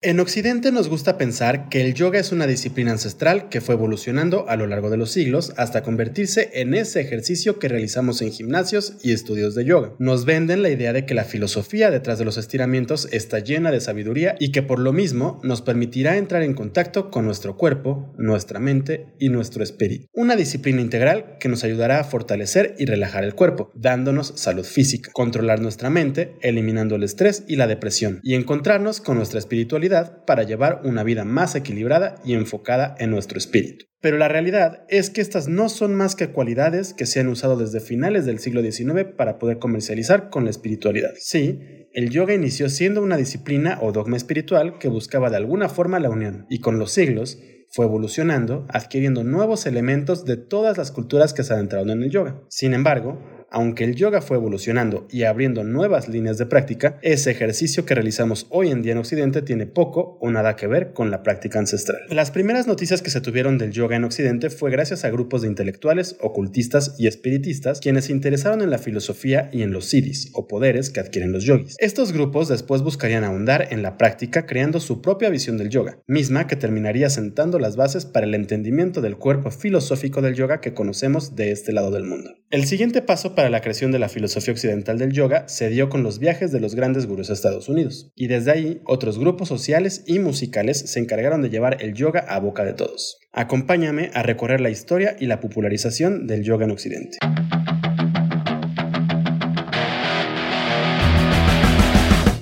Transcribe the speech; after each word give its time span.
En 0.00 0.20
Occidente 0.20 0.70
nos 0.70 0.88
gusta 0.88 1.18
pensar 1.18 1.68
que 1.70 1.80
el 1.80 1.92
yoga 1.92 2.20
es 2.20 2.30
una 2.30 2.46
disciplina 2.46 2.92
ancestral 2.92 3.48
que 3.48 3.60
fue 3.60 3.74
evolucionando 3.74 4.48
a 4.48 4.54
lo 4.54 4.68
largo 4.68 4.90
de 4.90 4.96
los 4.96 5.10
siglos 5.10 5.52
hasta 5.56 5.82
convertirse 5.82 6.50
en 6.52 6.74
ese 6.74 7.00
ejercicio 7.00 7.58
que 7.58 7.66
realizamos 7.66 8.22
en 8.22 8.30
gimnasios 8.30 8.94
y 9.02 9.10
estudios 9.10 9.56
de 9.56 9.64
yoga. 9.64 9.94
Nos 9.98 10.24
venden 10.24 10.62
la 10.62 10.70
idea 10.70 10.92
de 10.92 11.04
que 11.04 11.14
la 11.14 11.24
filosofía 11.24 11.90
detrás 11.90 12.20
de 12.20 12.24
los 12.24 12.36
estiramientos 12.36 13.08
está 13.10 13.40
llena 13.40 13.72
de 13.72 13.80
sabiduría 13.80 14.36
y 14.38 14.52
que 14.52 14.62
por 14.62 14.78
lo 14.78 14.92
mismo 14.92 15.40
nos 15.42 15.62
permitirá 15.62 16.16
entrar 16.16 16.44
en 16.44 16.54
contacto 16.54 17.10
con 17.10 17.24
nuestro 17.24 17.56
cuerpo, 17.56 18.14
nuestra 18.18 18.60
mente 18.60 19.06
y 19.18 19.30
nuestro 19.30 19.64
espíritu. 19.64 20.06
Una 20.12 20.36
disciplina 20.36 20.80
integral 20.80 21.38
que 21.40 21.48
nos 21.48 21.64
ayudará 21.64 21.98
a 21.98 22.04
fortalecer 22.04 22.76
y 22.78 22.86
relajar 22.86 23.24
el 23.24 23.34
cuerpo, 23.34 23.72
dándonos 23.74 24.32
salud 24.36 24.64
física, 24.64 25.10
controlar 25.12 25.58
nuestra 25.58 25.90
mente, 25.90 26.36
eliminando 26.40 26.94
el 26.94 27.02
estrés 27.02 27.42
y 27.48 27.56
la 27.56 27.66
depresión 27.66 28.20
y 28.22 28.34
encontrarnos 28.36 29.00
con 29.00 29.16
nuestra 29.16 29.40
espiritualidad 29.40 29.87
para 30.26 30.42
llevar 30.42 30.82
una 30.84 31.02
vida 31.02 31.24
más 31.24 31.54
equilibrada 31.54 32.16
y 32.24 32.34
enfocada 32.34 32.94
en 32.98 33.10
nuestro 33.10 33.38
espíritu. 33.38 33.86
Pero 34.00 34.16
la 34.16 34.28
realidad 34.28 34.84
es 34.88 35.10
que 35.10 35.20
estas 35.20 35.48
no 35.48 35.68
son 35.68 35.94
más 35.94 36.14
que 36.14 36.30
cualidades 36.30 36.94
que 36.94 37.06
se 37.06 37.18
han 37.18 37.28
usado 37.28 37.56
desde 37.56 37.80
finales 37.80 38.26
del 38.26 38.38
siglo 38.38 38.62
XIX 38.62 39.04
para 39.16 39.38
poder 39.38 39.58
comercializar 39.58 40.30
con 40.30 40.44
la 40.44 40.50
espiritualidad. 40.50 41.10
Sí, 41.18 41.58
el 41.92 42.10
yoga 42.10 42.34
inició 42.34 42.68
siendo 42.68 43.02
una 43.02 43.16
disciplina 43.16 43.78
o 43.80 43.90
dogma 43.90 44.16
espiritual 44.16 44.78
que 44.78 44.88
buscaba 44.88 45.30
de 45.30 45.36
alguna 45.36 45.68
forma 45.68 45.98
la 45.98 46.10
unión, 46.10 46.46
y 46.48 46.60
con 46.60 46.78
los 46.78 46.92
siglos 46.92 47.38
fue 47.70 47.86
evolucionando, 47.86 48.66
adquiriendo 48.68 49.24
nuevos 49.24 49.66
elementos 49.66 50.24
de 50.24 50.36
todas 50.36 50.78
las 50.78 50.92
culturas 50.92 51.34
que 51.34 51.42
se 51.42 51.54
adentraron 51.54 51.90
en 51.90 52.02
el 52.02 52.10
yoga. 52.10 52.40
Sin 52.48 52.74
embargo, 52.74 53.20
aunque 53.50 53.84
el 53.84 53.94
yoga 53.94 54.20
fue 54.20 54.36
evolucionando 54.36 55.06
y 55.10 55.24
abriendo 55.24 55.64
nuevas 55.64 56.08
líneas 56.08 56.38
de 56.38 56.46
práctica, 56.46 56.98
ese 57.02 57.30
ejercicio 57.30 57.84
que 57.84 57.94
realizamos 57.94 58.46
hoy 58.50 58.70
en 58.70 58.82
día 58.82 58.92
en 58.92 58.98
Occidente 58.98 59.42
tiene 59.42 59.66
poco 59.66 60.18
o 60.20 60.30
nada 60.30 60.56
que 60.56 60.66
ver 60.66 60.92
con 60.92 61.10
la 61.10 61.22
práctica 61.22 61.58
ancestral. 61.58 62.00
Las 62.10 62.30
primeras 62.30 62.66
noticias 62.66 63.02
que 63.02 63.10
se 63.10 63.20
tuvieron 63.20 63.58
del 63.58 63.72
yoga 63.72 63.96
en 63.96 64.04
Occidente 64.04 64.50
fue 64.50 64.70
gracias 64.70 65.04
a 65.04 65.10
grupos 65.10 65.42
de 65.42 65.48
intelectuales, 65.48 66.16
ocultistas 66.20 66.94
y 66.98 67.06
espiritistas 67.06 67.80
quienes 67.80 68.06
se 68.06 68.12
interesaron 68.12 68.62
en 68.62 68.70
la 68.70 68.78
filosofía 68.78 69.50
y 69.52 69.62
en 69.62 69.72
los 69.72 69.86
siddhis 69.86 70.30
o 70.34 70.46
poderes 70.46 70.90
que 70.90 71.00
adquieren 71.00 71.32
los 71.32 71.44
yogis. 71.44 71.76
Estos 71.78 72.12
grupos 72.12 72.48
después 72.48 72.82
buscarían 72.82 73.24
ahondar 73.24 73.68
en 73.70 73.82
la 73.82 73.96
práctica 73.96 74.46
creando 74.46 74.80
su 74.80 75.00
propia 75.00 75.30
visión 75.30 75.56
del 75.58 75.70
yoga, 75.70 75.98
misma 76.06 76.46
que 76.46 76.56
terminaría 76.56 77.10
sentando 77.10 77.58
las 77.58 77.76
bases 77.76 78.04
para 78.04 78.26
el 78.26 78.34
entendimiento 78.34 79.00
del 79.00 79.16
cuerpo 79.16 79.50
filosófico 79.50 80.22
del 80.22 80.34
yoga 80.34 80.60
que 80.60 80.74
conocemos 80.74 81.36
de 81.36 81.52
este 81.52 81.72
lado 81.72 81.90
del 81.90 82.04
mundo. 82.04 82.34
El 82.50 82.64
siguiente 82.64 83.02
paso 83.02 83.34
para 83.38 83.50
la 83.50 83.60
creación 83.60 83.92
de 83.92 84.00
la 84.00 84.08
filosofía 84.08 84.52
occidental 84.52 84.98
del 84.98 85.12
yoga 85.12 85.46
se 85.46 85.68
dio 85.68 85.88
con 85.88 86.02
los 86.02 86.18
viajes 86.18 86.50
de 86.50 86.58
los 86.58 86.74
grandes 86.74 87.06
gurús 87.06 87.30
a 87.30 87.34
Estados 87.34 87.68
Unidos, 87.68 88.10
y 88.16 88.26
desde 88.26 88.50
ahí 88.50 88.80
otros 88.84 89.16
grupos 89.16 89.46
sociales 89.46 90.02
y 90.08 90.18
musicales 90.18 90.90
se 90.90 90.98
encargaron 90.98 91.40
de 91.40 91.48
llevar 91.48 91.76
el 91.80 91.94
yoga 91.94 92.18
a 92.18 92.40
boca 92.40 92.64
de 92.64 92.72
todos. 92.72 93.20
Acompáñame 93.30 94.10
a 94.12 94.24
recorrer 94.24 94.60
la 94.60 94.70
historia 94.70 95.14
y 95.20 95.26
la 95.26 95.38
popularización 95.38 96.26
del 96.26 96.42
yoga 96.42 96.64
en 96.64 96.72
Occidente. 96.72 97.18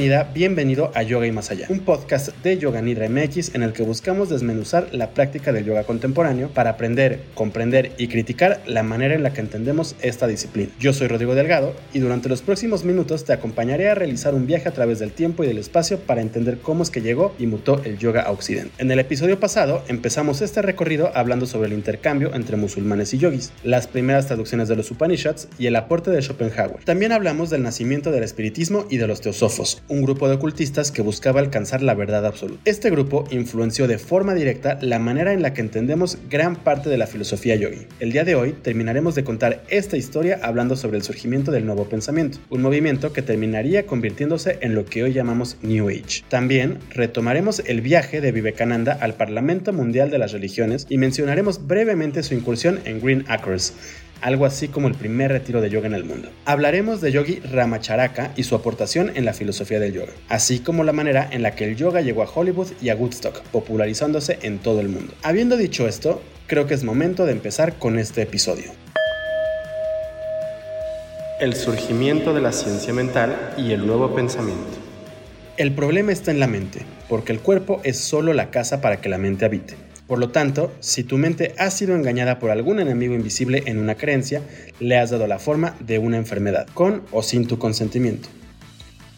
Bienvenida, 0.00 0.32
bienvenido 0.32 0.92
a 0.94 1.02
Yoga 1.02 1.26
y 1.26 1.30
Más 1.30 1.50
Allá, 1.50 1.66
un 1.68 1.80
podcast 1.80 2.34
de 2.42 2.56
Yoga 2.56 2.80
Nidra 2.80 3.10
MX 3.10 3.54
en 3.54 3.62
el 3.62 3.74
que 3.74 3.82
buscamos 3.82 4.30
desmenuzar 4.30 4.88
la 4.92 5.10
práctica 5.10 5.52
del 5.52 5.66
yoga 5.66 5.84
contemporáneo 5.84 6.48
para 6.48 6.70
aprender, 6.70 7.20
comprender 7.34 7.92
y 7.98 8.08
criticar 8.08 8.62
la 8.64 8.82
manera 8.82 9.14
en 9.14 9.22
la 9.22 9.34
que 9.34 9.42
entendemos 9.42 9.96
esta 10.00 10.26
disciplina. 10.26 10.70
Yo 10.80 10.94
soy 10.94 11.08
Rodrigo 11.08 11.34
Delgado 11.34 11.74
y 11.92 11.98
durante 11.98 12.30
los 12.30 12.40
próximos 12.40 12.82
minutos 12.82 13.26
te 13.26 13.34
acompañaré 13.34 13.90
a 13.90 13.94
realizar 13.94 14.34
un 14.34 14.46
viaje 14.46 14.70
a 14.70 14.72
través 14.72 15.00
del 15.00 15.12
tiempo 15.12 15.44
y 15.44 15.48
del 15.48 15.58
espacio 15.58 15.98
para 15.98 16.22
entender 16.22 16.60
cómo 16.60 16.82
es 16.82 16.88
que 16.88 17.02
llegó 17.02 17.34
y 17.38 17.46
mutó 17.46 17.82
el 17.84 17.98
yoga 17.98 18.22
a 18.22 18.30
Occidente. 18.30 18.72
En 18.78 18.90
el 18.90 19.00
episodio 19.00 19.38
pasado 19.38 19.84
empezamos 19.88 20.40
este 20.40 20.62
recorrido 20.62 21.10
hablando 21.14 21.44
sobre 21.44 21.66
el 21.66 21.74
intercambio 21.74 22.34
entre 22.34 22.56
musulmanes 22.56 23.12
y 23.12 23.18
yogis, 23.18 23.52
las 23.64 23.86
primeras 23.86 24.28
traducciones 24.28 24.66
de 24.68 24.76
los 24.76 24.90
Upanishads 24.90 25.48
y 25.58 25.66
el 25.66 25.76
aporte 25.76 26.10
de 26.10 26.22
Schopenhauer. 26.22 26.84
También 26.84 27.12
hablamos 27.12 27.50
del 27.50 27.62
nacimiento 27.62 28.10
del 28.10 28.22
espiritismo 28.22 28.86
y 28.88 28.96
de 28.96 29.06
los 29.06 29.20
teosofos, 29.20 29.82
un 29.90 30.02
grupo 30.02 30.28
de 30.28 30.36
ocultistas 30.36 30.90
que 30.92 31.02
buscaba 31.02 31.40
alcanzar 31.40 31.82
la 31.82 31.94
verdad 31.94 32.24
absoluta. 32.24 32.62
Este 32.64 32.90
grupo 32.90 33.24
influenció 33.30 33.88
de 33.88 33.98
forma 33.98 34.34
directa 34.34 34.78
la 34.80 34.98
manera 34.98 35.32
en 35.32 35.42
la 35.42 35.52
que 35.52 35.60
entendemos 35.60 36.16
gran 36.30 36.56
parte 36.56 36.88
de 36.88 36.96
la 36.96 37.06
filosofía 37.06 37.56
yogi. 37.56 37.86
El 37.98 38.12
día 38.12 38.24
de 38.24 38.36
hoy 38.36 38.52
terminaremos 38.52 39.14
de 39.14 39.24
contar 39.24 39.62
esta 39.68 39.96
historia 39.96 40.38
hablando 40.42 40.76
sobre 40.76 40.96
el 40.96 41.02
surgimiento 41.02 41.50
del 41.50 41.66
nuevo 41.66 41.86
pensamiento, 41.88 42.38
un 42.48 42.62
movimiento 42.62 43.12
que 43.12 43.22
terminaría 43.22 43.84
convirtiéndose 43.84 44.58
en 44.60 44.74
lo 44.74 44.84
que 44.84 45.02
hoy 45.02 45.12
llamamos 45.12 45.56
New 45.60 45.88
Age. 45.88 46.22
También 46.28 46.78
retomaremos 46.90 47.62
el 47.66 47.80
viaje 47.80 48.20
de 48.20 48.32
Vivekananda 48.32 48.96
al 49.00 49.14
Parlamento 49.14 49.72
Mundial 49.72 50.10
de 50.10 50.18
las 50.18 50.32
Religiones 50.32 50.86
y 50.88 50.98
mencionaremos 50.98 51.66
brevemente 51.66 52.22
su 52.22 52.34
incursión 52.34 52.78
en 52.84 53.00
Green 53.00 53.24
Acres, 53.26 53.74
algo 54.20 54.46
así 54.46 54.68
como 54.68 54.88
el 54.88 54.94
primer 54.94 55.30
retiro 55.30 55.60
de 55.60 55.70
yoga 55.70 55.86
en 55.86 55.94
el 55.94 56.04
mundo. 56.04 56.28
Hablaremos 56.44 57.00
de 57.00 57.12
Yogi 57.12 57.40
Ramacharaka 57.40 58.32
y 58.36 58.44
su 58.44 58.54
aportación 58.54 59.12
en 59.14 59.24
la 59.24 59.32
filosofía 59.32 59.80
del 59.80 59.92
yoga, 59.92 60.12
así 60.28 60.60
como 60.60 60.84
la 60.84 60.92
manera 60.92 61.28
en 61.30 61.42
la 61.42 61.54
que 61.54 61.64
el 61.64 61.76
yoga 61.76 62.00
llegó 62.00 62.22
a 62.22 62.30
Hollywood 62.32 62.68
y 62.80 62.88
a 62.88 62.96
Woodstock, 62.96 63.42
popularizándose 63.52 64.38
en 64.42 64.58
todo 64.58 64.80
el 64.80 64.88
mundo. 64.88 65.12
Habiendo 65.22 65.56
dicho 65.56 65.88
esto, 65.88 66.22
creo 66.46 66.66
que 66.66 66.74
es 66.74 66.84
momento 66.84 67.26
de 67.26 67.32
empezar 67.32 67.78
con 67.78 67.98
este 67.98 68.22
episodio. 68.22 68.70
El 71.40 71.54
surgimiento 71.54 72.34
de 72.34 72.40
la 72.42 72.52
ciencia 72.52 72.92
mental 72.92 73.54
y 73.56 73.72
el 73.72 73.86
nuevo 73.86 74.14
pensamiento. 74.14 74.78
El 75.56 75.72
problema 75.72 76.12
está 76.12 76.30
en 76.30 76.40
la 76.40 76.46
mente, 76.46 76.86
porque 77.08 77.32
el 77.32 77.40
cuerpo 77.40 77.80
es 77.84 77.98
solo 77.98 78.32
la 78.32 78.50
casa 78.50 78.80
para 78.80 79.00
que 79.00 79.08
la 79.08 79.18
mente 79.18 79.44
habite. 79.44 79.74
Por 80.10 80.18
lo 80.18 80.30
tanto, 80.30 80.72
si 80.80 81.04
tu 81.04 81.18
mente 81.18 81.54
ha 81.56 81.70
sido 81.70 81.94
engañada 81.94 82.40
por 82.40 82.50
algún 82.50 82.80
enemigo 82.80 83.14
invisible 83.14 83.62
en 83.66 83.78
una 83.78 83.94
creencia, 83.94 84.42
le 84.80 84.98
has 84.98 85.10
dado 85.10 85.28
la 85.28 85.38
forma 85.38 85.76
de 85.78 86.00
una 86.00 86.16
enfermedad, 86.16 86.66
con 86.74 87.02
o 87.12 87.22
sin 87.22 87.46
tu 87.46 87.60
consentimiento. 87.60 88.28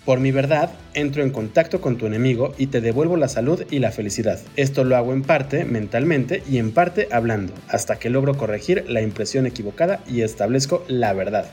Por 0.04 0.20
mi 0.20 0.32
verdad, 0.32 0.74
entro 0.92 1.22
en 1.22 1.30
contacto 1.30 1.80
con 1.80 1.96
tu 1.96 2.04
enemigo 2.04 2.52
y 2.58 2.66
te 2.66 2.82
devuelvo 2.82 3.16
la 3.16 3.28
salud 3.28 3.64
y 3.70 3.78
la 3.78 3.90
felicidad. 3.90 4.38
Esto 4.56 4.84
lo 4.84 4.94
hago 4.98 5.14
en 5.14 5.22
parte 5.22 5.64
mentalmente 5.64 6.42
y 6.46 6.58
en 6.58 6.72
parte 6.72 7.08
hablando, 7.10 7.54
hasta 7.68 7.98
que 7.98 8.10
logro 8.10 8.36
corregir 8.36 8.84
la 8.86 9.00
impresión 9.00 9.46
equivocada 9.46 10.04
y 10.06 10.20
establezco 10.20 10.84
la 10.88 11.14
verdad. 11.14 11.46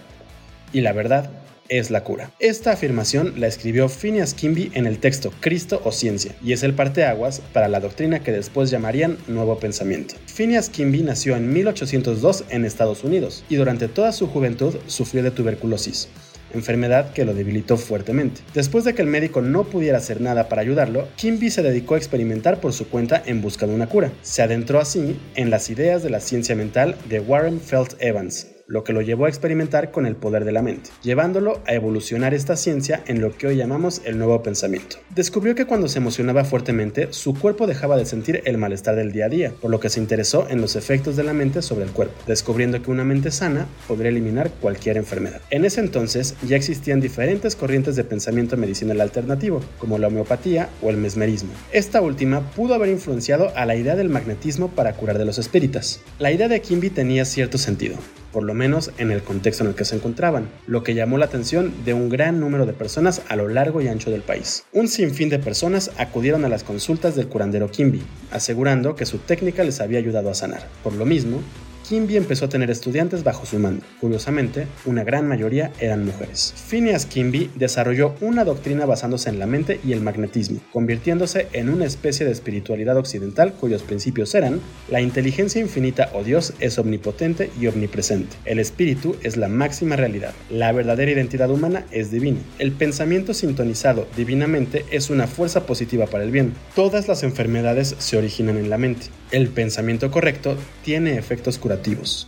Y 0.73 0.81
la 0.81 0.91
verdad 0.91 1.31
es 1.69 1.91
la 1.91 2.03
cura. 2.03 2.31
Esta 2.39 2.71
afirmación 2.71 3.39
la 3.39 3.47
escribió 3.47 3.87
Phineas 3.87 4.33
Kimby 4.33 4.71
en 4.73 4.85
el 4.85 4.99
texto 4.99 5.31
Cristo 5.39 5.81
o 5.83 5.91
Ciencia 5.91 6.35
y 6.43 6.53
es 6.53 6.63
el 6.63 6.73
parteaguas 6.73 7.41
para 7.53 7.67
la 7.67 7.79
doctrina 7.79 8.19
que 8.19 8.31
después 8.31 8.69
llamarían 8.69 9.17
Nuevo 9.27 9.59
Pensamiento. 9.59 10.15
Phineas 10.25 10.69
Kimby 10.69 11.03
nació 11.03 11.35
en 11.35 11.53
1802 11.53 12.45
en 12.49 12.65
Estados 12.65 13.03
Unidos 13.03 13.43
y 13.49 13.55
durante 13.55 13.87
toda 13.87 14.11
su 14.11 14.27
juventud 14.27 14.75
sufrió 14.87 15.23
de 15.23 15.31
tuberculosis 15.31 16.09
enfermedad 16.53 17.13
que 17.13 17.25
lo 17.25 17.33
debilitó 17.33 17.77
fuertemente. 17.77 18.41
Después 18.53 18.83
de 18.83 18.93
que 18.93 19.01
el 19.01 19.07
médico 19.07 19.41
no 19.41 19.65
pudiera 19.65 19.97
hacer 19.97 20.21
nada 20.21 20.49
para 20.49 20.61
ayudarlo, 20.61 21.07
Kimby 21.15 21.51
se 21.51 21.61
dedicó 21.61 21.95
a 21.95 21.97
experimentar 21.97 22.59
por 22.59 22.73
su 22.73 22.87
cuenta 22.89 23.21
en 23.25 23.41
busca 23.41 23.67
de 23.67 23.75
una 23.75 23.87
cura. 23.87 24.11
Se 24.21 24.41
adentró 24.41 24.79
así 24.79 25.19
en 25.35 25.49
las 25.49 25.69
ideas 25.69 26.03
de 26.03 26.09
la 26.09 26.19
ciencia 26.19 26.55
mental 26.55 26.95
de 27.07 27.19
Warren 27.19 27.59
Felt 27.59 27.95
Evans, 27.99 28.47
lo 28.69 28.83
que 28.83 28.93
lo 28.93 29.01
llevó 29.01 29.25
a 29.25 29.29
experimentar 29.29 29.89
con 29.89 30.05
el 30.05 30.15
poder 30.15 30.45
de 30.45 30.51
la 30.51 30.61
mente, 30.61 30.91
llevándolo 31.01 31.59
a 31.65 31.73
evolucionar 31.73 32.35
esta 32.35 32.55
ciencia 32.55 33.03
en 33.07 33.19
lo 33.19 33.35
que 33.35 33.47
hoy 33.47 33.55
llamamos 33.55 34.01
el 34.05 34.19
nuevo 34.19 34.43
pensamiento. 34.43 34.97
Descubrió 35.15 35.55
que 35.55 35.65
cuando 35.65 35.87
se 35.87 35.97
emocionaba 35.97 36.45
fuertemente, 36.45 37.07
su 37.09 37.33
cuerpo 37.33 37.65
dejaba 37.65 37.97
de 37.97 38.05
sentir 38.05 38.43
el 38.45 38.59
malestar 38.59 38.95
del 38.95 39.11
día 39.11 39.25
a 39.25 39.29
día, 39.29 39.53
por 39.59 39.71
lo 39.71 39.79
que 39.79 39.89
se 39.89 39.99
interesó 39.99 40.47
en 40.49 40.61
los 40.61 40.75
efectos 40.75 41.15
de 41.15 41.23
la 41.23 41.33
mente 41.33 41.63
sobre 41.63 41.85
el 41.85 41.91
cuerpo, 41.91 42.13
descubriendo 42.27 42.79
que 42.81 42.91
una 42.91 43.03
mente 43.03 43.31
sana 43.31 43.65
podría 43.87 44.09
eliminar 44.09 44.51
cualquier 44.61 44.97
enfermedad. 44.97 45.41
En 45.49 45.65
ese 45.65 45.79
entonces 45.79 46.35
ya 46.47 46.55
existían 46.55 47.01
diferentes 47.01 47.55
corrientes 47.55 47.95
de 47.95 48.03
pensamiento 48.03 48.55
medicinal 48.55 49.01
alternativo, 49.01 49.61
como 49.79 49.97
la 49.97 50.07
homeopatía 50.07 50.69
o 50.83 50.91
el 50.91 50.97
mesmerismo. 50.97 51.49
Esta 51.71 52.01
última 52.01 52.51
pudo 52.51 52.75
haber 52.75 52.89
influenciado 52.89 53.51
a 53.55 53.65
la 53.65 53.75
idea 53.75 53.95
del 53.95 54.09
magnetismo 54.09 54.69
para 54.69 54.93
curar 54.93 55.17
de 55.17 55.25
los 55.25 55.39
espíritas. 55.39 56.01
La 56.19 56.31
idea 56.31 56.47
de 56.47 56.61
Kimby 56.61 56.91
tenía 56.91 57.25
cierto 57.25 57.57
sentido, 57.57 57.95
por 58.31 58.43
lo 58.43 58.53
menos 58.53 58.91
en 58.97 59.11
el 59.11 59.23
contexto 59.23 59.63
en 59.63 59.69
el 59.69 59.75
que 59.75 59.85
se 59.85 59.95
encontraban, 59.95 60.49
lo 60.67 60.83
que 60.83 60.93
llamó 60.93 61.17
la 61.17 61.25
atención 61.25 61.73
de 61.85 61.93
un 61.93 62.09
gran 62.09 62.39
número 62.39 62.65
de 62.65 62.73
personas 62.73 63.21
a 63.27 63.35
lo 63.35 63.47
largo 63.47 63.81
y 63.81 63.87
ancho 63.87 64.11
del 64.11 64.21
país. 64.21 64.63
Un 64.73 64.87
sinfín 64.87 65.29
de 65.29 65.39
personas 65.39 65.91
acudieron 65.97 66.45
a 66.45 66.49
las 66.49 66.63
consultas 66.63 67.15
del 67.15 67.27
curandero 67.27 67.69
Kimby, 67.69 68.03
asegurando 68.31 68.95
que 68.95 69.05
su 69.05 69.17
técnica 69.17 69.63
les 69.63 69.81
había 69.81 69.99
ayudado 69.99 70.29
a 70.29 70.35
sanar. 70.35 70.67
Por 70.83 70.93
lo 70.93 71.05
mismo, 71.05 71.41
Kimby 71.89 72.17
empezó 72.17 72.45
a 72.45 72.49
tener 72.49 72.69
estudiantes 72.69 73.23
bajo 73.23 73.47
su 73.47 73.57
mando. 73.57 73.83
Curiosamente, 73.99 74.67
una 74.85 75.03
gran 75.03 75.27
mayoría 75.27 75.71
eran 75.79 76.05
mujeres. 76.05 76.53
Phineas 76.69 77.07
Kimby 77.07 77.49
desarrolló 77.55 78.13
una 78.21 78.45
doctrina 78.45 78.85
basándose 78.85 79.29
en 79.29 79.39
la 79.39 79.47
mente 79.47 79.79
y 79.83 79.93
el 79.93 80.01
magnetismo, 80.01 80.59
convirtiéndose 80.71 81.47
en 81.51 81.67
una 81.67 81.85
especie 81.85 82.27
de 82.27 82.31
espiritualidad 82.31 82.95
occidental 82.95 83.53
cuyos 83.53 83.81
principios 83.81 84.35
eran 84.35 84.61
la 84.87 85.01
inteligencia 85.01 85.59
infinita 85.59 86.11
o 86.13 86.23
Dios 86.23 86.53
es 86.59 86.77
omnipotente 86.77 87.49
y 87.59 87.65
omnipresente. 87.65 88.37
El 88.45 88.59
espíritu 88.59 89.15
es 89.23 89.35
la 89.35 89.47
máxima 89.47 89.95
realidad. 89.95 90.35
La 90.51 90.71
verdadera 90.71 91.09
identidad 91.09 91.49
humana 91.49 91.87
es 91.89 92.11
divina. 92.11 92.37
El 92.59 92.71
pensamiento 92.71 93.33
sintonizado 93.33 94.05
divinamente 94.15 94.85
es 94.91 95.09
una 95.09 95.25
fuerza 95.25 95.65
positiva 95.65 96.05
para 96.05 96.23
el 96.23 96.29
bien. 96.29 96.53
Todas 96.75 97.07
las 97.07 97.23
enfermedades 97.23 97.95
se 97.97 98.15
originan 98.15 98.57
en 98.57 98.69
la 98.69 98.77
mente. 98.77 99.07
El 99.31 99.47
pensamiento 99.47 100.11
correcto 100.11 100.55
tiene 100.83 101.17
efectos 101.17 101.57
curativos 101.57 101.78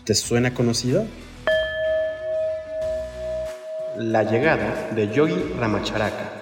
¿Te 0.03 0.15
suena 0.15 0.53
conocido? 0.53 1.05
La 3.97 4.23
llegada 4.23 4.89
de 4.95 5.09
Yogi 5.13 5.53
Ramacharaka 5.59 6.40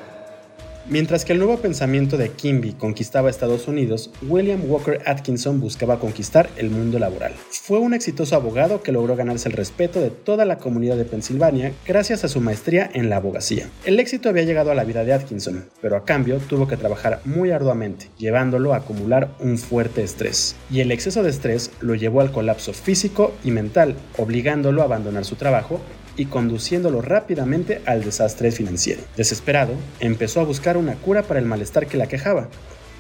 Mientras 0.92 1.24
que 1.24 1.34
el 1.34 1.38
nuevo 1.38 1.58
pensamiento 1.58 2.18
de 2.18 2.32
Kimby 2.32 2.74
conquistaba 2.74 3.30
Estados 3.30 3.68
Unidos, 3.68 4.10
William 4.28 4.60
Walker 4.68 5.00
Atkinson 5.06 5.60
buscaba 5.60 6.00
conquistar 6.00 6.50
el 6.58 6.72
mundo 6.72 6.98
laboral. 6.98 7.36
Fue 7.52 7.78
un 7.78 7.94
exitoso 7.94 8.36
abogado 8.36 8.82
que 8.82 8.92
logró 8.92 9.16
ganarse 9.16 9.50
el 9.50 9.54
respeto 9.54 10.02
de 10.02 10.10
toda 10.10 10.46
la 10.46 10.58
comunidad 10.58 10.98
de 10.98 11.06
Pensilvania 11.06 11.74
gracias 11.86 12.24
a 12.24 12.28
su 12.28 12.42
maestría 12.42 12.90
en 12.92 13.08
la 13.08 13.18
abogacía. 13.18 13.70
El 13.86 14.00
éxito 14.00 14.30
había 14.30 14.46
llegado 14.46 14.72
a 14.72 14.76
la 14.76 14.84
vida 14.84 15.04
de 15.04 15.14
Atkinson, 15.14 15.66
pero 15.80 15.96
a 15.96 16.06
cambio 16.06 16.40
tuvo 16.40 16.68
que 16.68 16.76
trabajar 16.76 17.22
muy 17.24 17.52
arduamente, 17.52 18.10
llevándolo 18.18 18.74
a 18.74 18.78
acumular 18.78 19.30
un 19.40 19.60
fuerte 19.60 20.02
estrés. 20.02 20.56
Y 20.72 20.80
el 20.80 20.92
exceso 20.92 21.22
de 21.22 21.30
estrés 21.30 21.70
lo 21.82 21.94
llevó 21.94 22.22
al 22.22 22.32
colapso 22.32 22.74
físico 22.74 23.32
y 23.44 23.52
mental, 23.52 23.94
obligándolo 24.18 24.82
a 24.82 24.86
abandonar 24.86 25.24
su 25.24 25.36
trabajo 25.36 25.82
y 26.20 26.26
conduciéndolo 26.26 27.02
rápidamente 27.02 27.82
al 27.86 28.04
desastre 28.04 28.52
financiero. 28.52 29.02
Desesperado, 29.16 29.72
empezó 30.02 30.42
a 30.42 30.44
buscar 30.44 30.76
una 30.76 30.96
cura 30.96 31.24
para 31.24 31.40
el 31.40 31.46
malestar 31.46 31.88
que 31.88 31.96
la 31.96 32.10
quejaba 32.10 32.50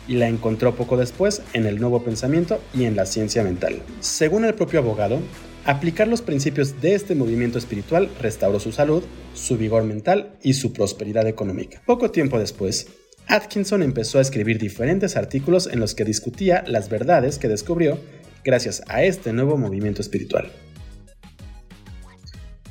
y 0.07 0.13
la 0.13 0.29
encontró 0.29 0.73
poco 0.73 0.95
después 0.95 1.41
en 1.51 1.65
el 1.65 1.81
nuevo 1.81 2.01
pensamiento 2.01 2.61
y 2.73 2.85
en 2.85 2.95
la 2.95 3.05
ciencia 3.05 3.43
mental. 3.43 3.81
Según 3.99 4.45
el 4.45 4.53
propio 4.53 4.79
abogado, 4.79 5.19
aplicar 5.65 6.07
los 6.07 6.21
principios 6.21 6.79
de 6.79 6.95
este 6.95 7.13
movimiento 7.13 7.57
espiritual 7.57 8.09
restauró 8.21 8.57
su 8.61 8.71
salud, 8.71 9.03
su 9.33 9.57
vigor 9.57 9.83
mental 9.83 10.31
y 10.41 10.53
su 10.53 10.71
prosperidad 10.71 11.27
económica. 11.27 11.81
Poco 11.85 12.11
tiempo 12.11 12.39
después, 12.39 12.87
Atkinson 13.27 13.83
empezó 13.83 14.19
a 14.19 14.21
escribir 14.21 14.59
diferentes 14.59 15.17
artículos 15.17 15.67
en 15.67 15.81
los 15.81 15.93
que 15.93 16.05
discutía 16.05 16.63
las 16.65 16.87
verdades 16.87 17.37
que 17.37 17.49
descubrió 17.49 17.99
gracias 18.45 18.81
a 18.87 19.03
este 19.03 19.33
nuevo 19.33 19.57
movimiento 19.57 20.01
espiritual. 20.01 20.49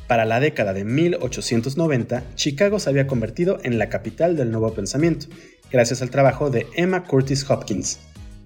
Para 0.08 0.24
la 0.24 0.40
década 0.40 0.72
de 0.72 0.84
1890, 0.84 2.24
Chicago 2.34 2.80
se 2.80 2.88
había 2.88 3.06
convertido 3.06 3.58
en 3.62 3.78
la 3.78 3.90
capital 3.90 4.36
del 4.36 4.50
nuevo 4.50 4.72
pensamiento, 4.72 5.26
gracias 5.70 6.00
al 6.00 6.08
trabajo 6.08 6.48
de 6.48 6.66
Emma 6.74 7.04
Curtis 7.04 7.48
Hopkins, 7.50 8.00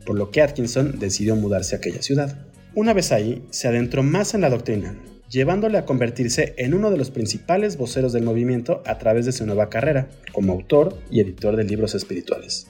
por 0.04 0.18
lo 0.18 0.32
que 0.32 0.42
Atkinson 0.42 0.98
decidió 0.98 1.36
mudarse 1.36 1.76
a 1.76 1.78
aquella 1.78 2.02
ciudad. 2.02 2.46
Una 2.74 2.92
vez 2.94 3.12
ahí, 3.12 3.46
se 3.50 3.68
adentró 3.68 4.02
más 4.02 4.34
en 4.34 4.40
la 4.40 4.50
doctrina, 4.50 4.96
llevándole 5.30 5.78
a 5.78 5.84
convertirse 5.84 6.54
en 6.58 6.74
uno 6.74 6.90
de 6.90 6.96
los 6.96 7.12
principales 7.12 7.76
voceros 7.76 8.12
del 8.12 8.24
movimiento 8.24 8.82
a 8.84 8.98
través 8.98 9.24
de 9.24 9.32
su 9.32 9.46
nueva 9.46 9.70
carrera, 9.70 10.08
como 10.32 10.54
autor 10.54 10.98
y 11.12 11.20
editor 11.20 11.54
de 11.54 11.62
libros 11.62 11.94
espirituales. 11.94 12.66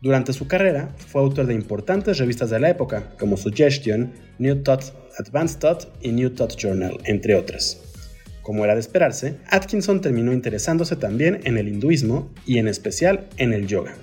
Durante 0.00 0.32
su 0.32 0.48
carrera, 0.48 0.94
fue 0.96 1.20
autor 1.20 1.46
de 1.46 1.54
importantes 1.54 2.16
revistas 2.16 2.48
de 2.48 2.58
la 2.58 2.70
época, 2.70 3.10
como 3.18 3.36
Suggestion, 3.36 4.14
New 4.38 4.62
Thought, 4.62 4.94
Advanced 5.18 5.58
Thought 5.58 5.84
y 6.00 6.12
New 6.12 6.30
Thought 6.30 6.56
Journal, 6.56 6.96
entre 7.04 7.34
otras. 7.34 7.87
Como 8.48 8.64
era 8.64 8.72
de 8.72 8.80
esperarse, 8.80 9.34
Atkinson 9.50 10.00
terminó 10.00 10.32
interesándose 10.32 10.96
también 10.96 11.40
en 11.44 11.58
el 11.58 11.68
hinduismo 11.68 12.32
y 12.46 12.56
en 12.56 12.66
especial 12.66 13.28
en 13.36 13.52
el 13.52 13.66
yoga. 13.66 13.94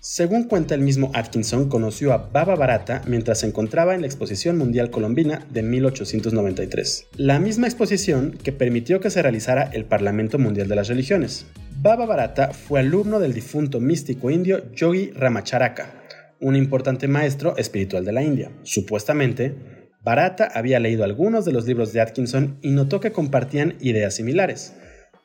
Según 0.00 0.48
cuenta 0.48 0.74
el 0.74 0.80
mismo 0.80 1.12
Atkinson, 1.14 1.68
conoció 1.68 2.12
a 2.12 2.28
Baba 2.32 2.56
Barata 2.56 3.02
mientras 3.06 3.38
se 3.38 3.46
encontraba 3.46 3.94
en 3.94 4.00
la 4.00 4.08
Exposición 4.08 4.58
Mundial 4.58 4.90
Colombina 4.90 5.46
de 5.48 5.62
1893, 5.62 7.06
la 7.18 7.38
misma 7.38 7.68
exposición 7.68 8.32
que 8.32 8.50
permitió 8.50 8.98
que 8.98 9.10
se 9.10 9.22
realizara 9.22 9.62
el 9.62 9.84
Parlamento 9.84 10.40
Mundial 10.40 10.66
de 10.66 10.74
las 10.74 10.88
Religiones. 10.88 11.46
Baba 11.80 12.04
Barata 12.04 12.52
fue 12.52 12.80
alumno 12.80 13.20
del 13.20 13.32
difunto 13.32 13.78
místico 13.78 14.32
indio 14.32 14.72
Yogi 14.72 15.12
Ramacharaka, 15.12 16.02
un 16.40 16.56
importante 16.56 17.06
maestro 17.06 17.56
espiritual 17.56 18.04
de 18.04 18.12
la 18.12 18.24
India. 18.24 18.50
Supuestamente, 18.64 19.75
Barata 20.06 20.48
había 20.54 20.78
leído 20.78 21.02
algunos 21.02 21.44
de 21.44 21.50
los 21.50 21.66
libros 21.66 21.92
de 21.92 22.00
Atkinson 22.00 22.60
y 22.62 22.70
notó 22.70 23.00
que 23.00 23.10
compartían 23.10 23.74
ideas 23.80 24.14
similares, 24.14 24.72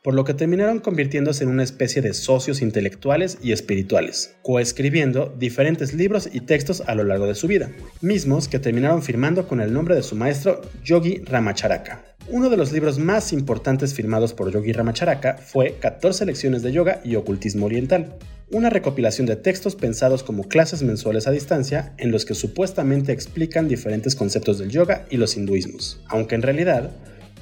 por 0.02 0.12
lo 0.12 0.24
que 0.24 0.34
terminaron 0.34 0.80
convirtiéndose 0.80 1.44
en 1.44 1.50
una 1.50 1.62
especie 1.62 2.02
de 2.02 2.12
socios 2.12 2.60
intelectuales 2.60 3.38
y 3.40 3.52
espirituales, 3.52 4.34
coescribiendo 4.42 5.32
diferentes 5.38 5.94
libros 5.94 6.28
y 6.32 6.40
textos 6.40 6.82
a 6.84 6.96
lo 6.96 7.04
largo 7.04 7.28
de 7.28 7.36
su 7.36 7.46
vida, 7.46 7.70
mismos 8.00 8.48
que 8.48 8.58
terminaron 8.58 9.04
firmando 9.04 9.46
con 9.46 9.60
el 9.60 9.72
nombre 9.72 9.94
de 9.94 10.02
su 10.02 10.16
maestro 10.16 10.60
Yogi 10.82 11.18
Ramacharaka. 11.18 12.11
Uno 12.28 12.48
de 12.50 12.56
los 12.56 12.72
libros 12.72 12.98
más 12.98 13.32
importantes 13.32 13.94
firmados 13.94 14.32
por 14.32 14.50
Yogi 14.52 14.72
Ramacharaka 14.72 15.38
fue 15.38 15.78
14 15.80 16.24
lecciones 16.24 16.62
de 16.62 16.72
yoga 16.72 17.00
y 17.04 17.16
ocultismo 17.16 17.66
oriental, 17.66 18.16
una 18.50 18.70
recopilación 18.70 19.26
de 19.26 19.34
textos 19.34 19.74
pensados 19.74 20.22
como 20.22 20.44
clases 20.44 20.82
mensuales 20.82 21.26
a 21.26 21.32
distancia 21.32 21.94
en 21.98 22.12
los 22.12 22.24
que 22.24 22.34
supuestamente 22.34 23.12
explican 23.12 23.66
diferentes 23.66 24.14
conceptos 24.14 24.58
del 24.58 24.70
yoga 24.70 25.04
y 25.10 25.16
los 25.16 25.36
hinduismos, 25.36 26.00
aunque 26.06 26.36
en 26.36 26.42
realidad 26.42 26.92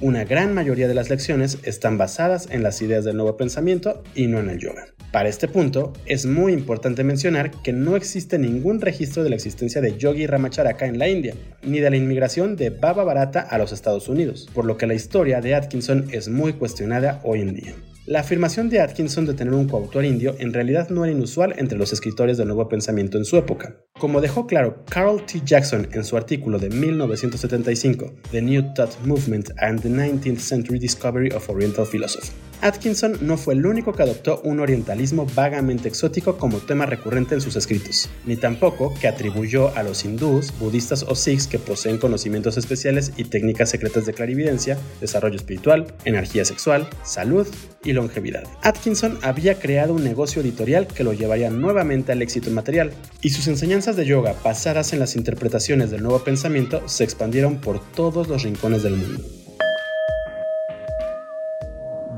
una 0.00 0.24
gran 0.24 0.54
mayoría 0.54 0.88
de 0.88 0.94
las 0.94 1.10
lecciones 1.10 1.58
están 1.62 1.98
basadas 1.98 2.48
en 2.50 2.62
las 2.62 2.80
ideas 2.80 3.04
del 3.04 3.16
nuevo 3.16 3.36
pensamiento 3.36 4.02
y 4.14 4.26
no 4.26 4.38
en 4.38 4.48
el 4.48 4.58
yoga. 4.58 4.86
Para 5.12 5.28
este 5.28 5.48
punto, 5.48 5.92
es 6.06 6.24
muy 6.24 6.52
importante 6.52 7.04
mencionar 7.04 7.50
que 7.62 7.72
no 7.72 7.96
existe 7.96 8.38
ningún 8.38 8.80
registro 8.80 9.24
de 9.24 9.30
la 9.30 9.36
existencia 9.36 9.80
de 9.80 9.96
Yogi 9.96 10.26
Ramacharaka 10.26 10.86
en 10.86 10.98
la 10.98 11.08
India, 11.08 11.34
ni 11.62 11.80
de 11.80 11.90
la 11.90 11.96
inmigración 11.96 12.56
de 12.56 12.70
Baba 12.70 13.04
Barata 13.04 13.40
a 13.40 13.58
los 13.58 13.72
Estados 13.72 14.08
Unidos, 14.08 14.48
por 14.54 14.64
lo 14.64 14.76
que 14.76 14.86
la 14.86 14.94
historia 14.94 15.40
de 15.40 15.54
Atkinson 15.54 16.06
es 16.12 16.28
muy 16.28 16.52
cuestionada 16.52 17.20
hoy 17.24 17.40
en 17.40 17.54
día. 17.54 17.74
La 18.10 18.18
afirmación 18.18 18.68
de 18.70 18.80
Atkinson 18.80 19.24
de 19.24 19.34
tener 19.34 19.54
un 19.54 19.68
coautor 19.68 20.04
indio 20.04 20.34
en 20.40 20.52
realidad 20.52 20.90
no 20.90 21.04
era 21.04 21.12
inusual 21.12 21.54
entre 21.58 21.78
los 21.78 21.92
escritores 21.92 22.36
del 22.38 22.48
nuevo 22.48 22.68
pensamiento 22.68 23.18
en 23.18 23.24
su 23.24 23.36
época. 23.36 23.76
Como 24.00 24.20
dejó 24.20 24.48
claro 24.48 24.84
Carl 24.90 25.24
T. 25.24 25.42
Jackson 25.44 25.86
en 25.92 26.02
su 26.02 26.16
artículo 26.16 26.58
de 26.58 26.70
1975, 26.70 28.12
The 28.32 28.42
New 28.42 28.74
Thought 28.74 29.06
Movement 29.06 29.50
and 29.60 29.80
the 29.80 29.88
19th 29.88 30.40
Century 30.40 30.80
Discovery 30.80 31.30
of 31.30 31.48
Oriental 31.48 31.86
Philosophy, 31.86 32.32
Atkinson 32.62 33.16
no 33.22 33.38
fue 33.38 33.54
el 33.54 33.64
único 33.64 33.92
que 33.92 34.02
adoptó 34.02 34.40
un 34.44 34.60
orientalismo 34.60 35.26
vagamente 35.34 35.88
exótico 35.88 36.36
como 36.36 36.58
tema 36.58 36.84
recurrente 36.84 37.34
en 37.34 37.40
sus 37.40 37.56
escritos, 37.56 38.10
ni 38.26 38.36
tampoco 38.36 38.92
que 39.00 39.08
atribuyó 39.08 39.74
a 39.76 39.82
los 39.82 40.04
hindús, 40.04 40.52
budistas 40.58 41.02
o 41.02 41.14
sikhs 41.14 41.46
que 41.46 41.58
poseen 41.58 41.98
conocimientos 41.98 42.58
especiales 42.58 43.12
y 43.16 43.24
técnicas 43.24 43.70
secretas 43.70 44.04
de 44.04 44.12
clarividencia, 44.12 44.78
desarrollo 45.00 45.36
espiritual, 45.36 45.94
energía 46.04 46.44
sexual, 46.44 46.88
salud 47.02 47.46
y 47.82 47.92
longevidad. 47.92 48.44
Atkinson 48.62 49.18
había 49.22 49.58
creado 49.58 49.94
un 49.94 50.04
negocio 50.04 50.42
editorial 50.42 50.86
que 50.86 51.04
lo 51.04 51.14
llevaría 51.14 51.50
nuevamente 51.50 52.12
al 52.12 52.20
éxito 52.20 52.50
material, 52.50 52.92
y 53.22 53.30
sus 53.30 53.48
enseñanzas 53.48 53.96
de 53.96 54.04
yoga 54.04 54.34
basadas 54.44 54.92
en 54.92 54.98
las 54.98 55.16
interpretaciones 55.16 55.90
del 55.90 56.02
nuevo 56.02 56.22
pensamiento 56.24 56.86
se 56.86 57.04
expandieron 57.04 57.56
por 57.56 57.80
todos 57.92 58.28
los 58.28 58.42
rincones 58.42 58.82
del 58.82 58.96
mundo. 58.96 59.39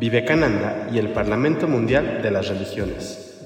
Vivekananda 0.02 0.88
y 0.92 0.98
el 0.98 1.12
Parlamento 1.12 1.68
Mundial 1.68 2.22
de 2.24 2.32
las 2.32 2.48
Religiones. 2.48 3.36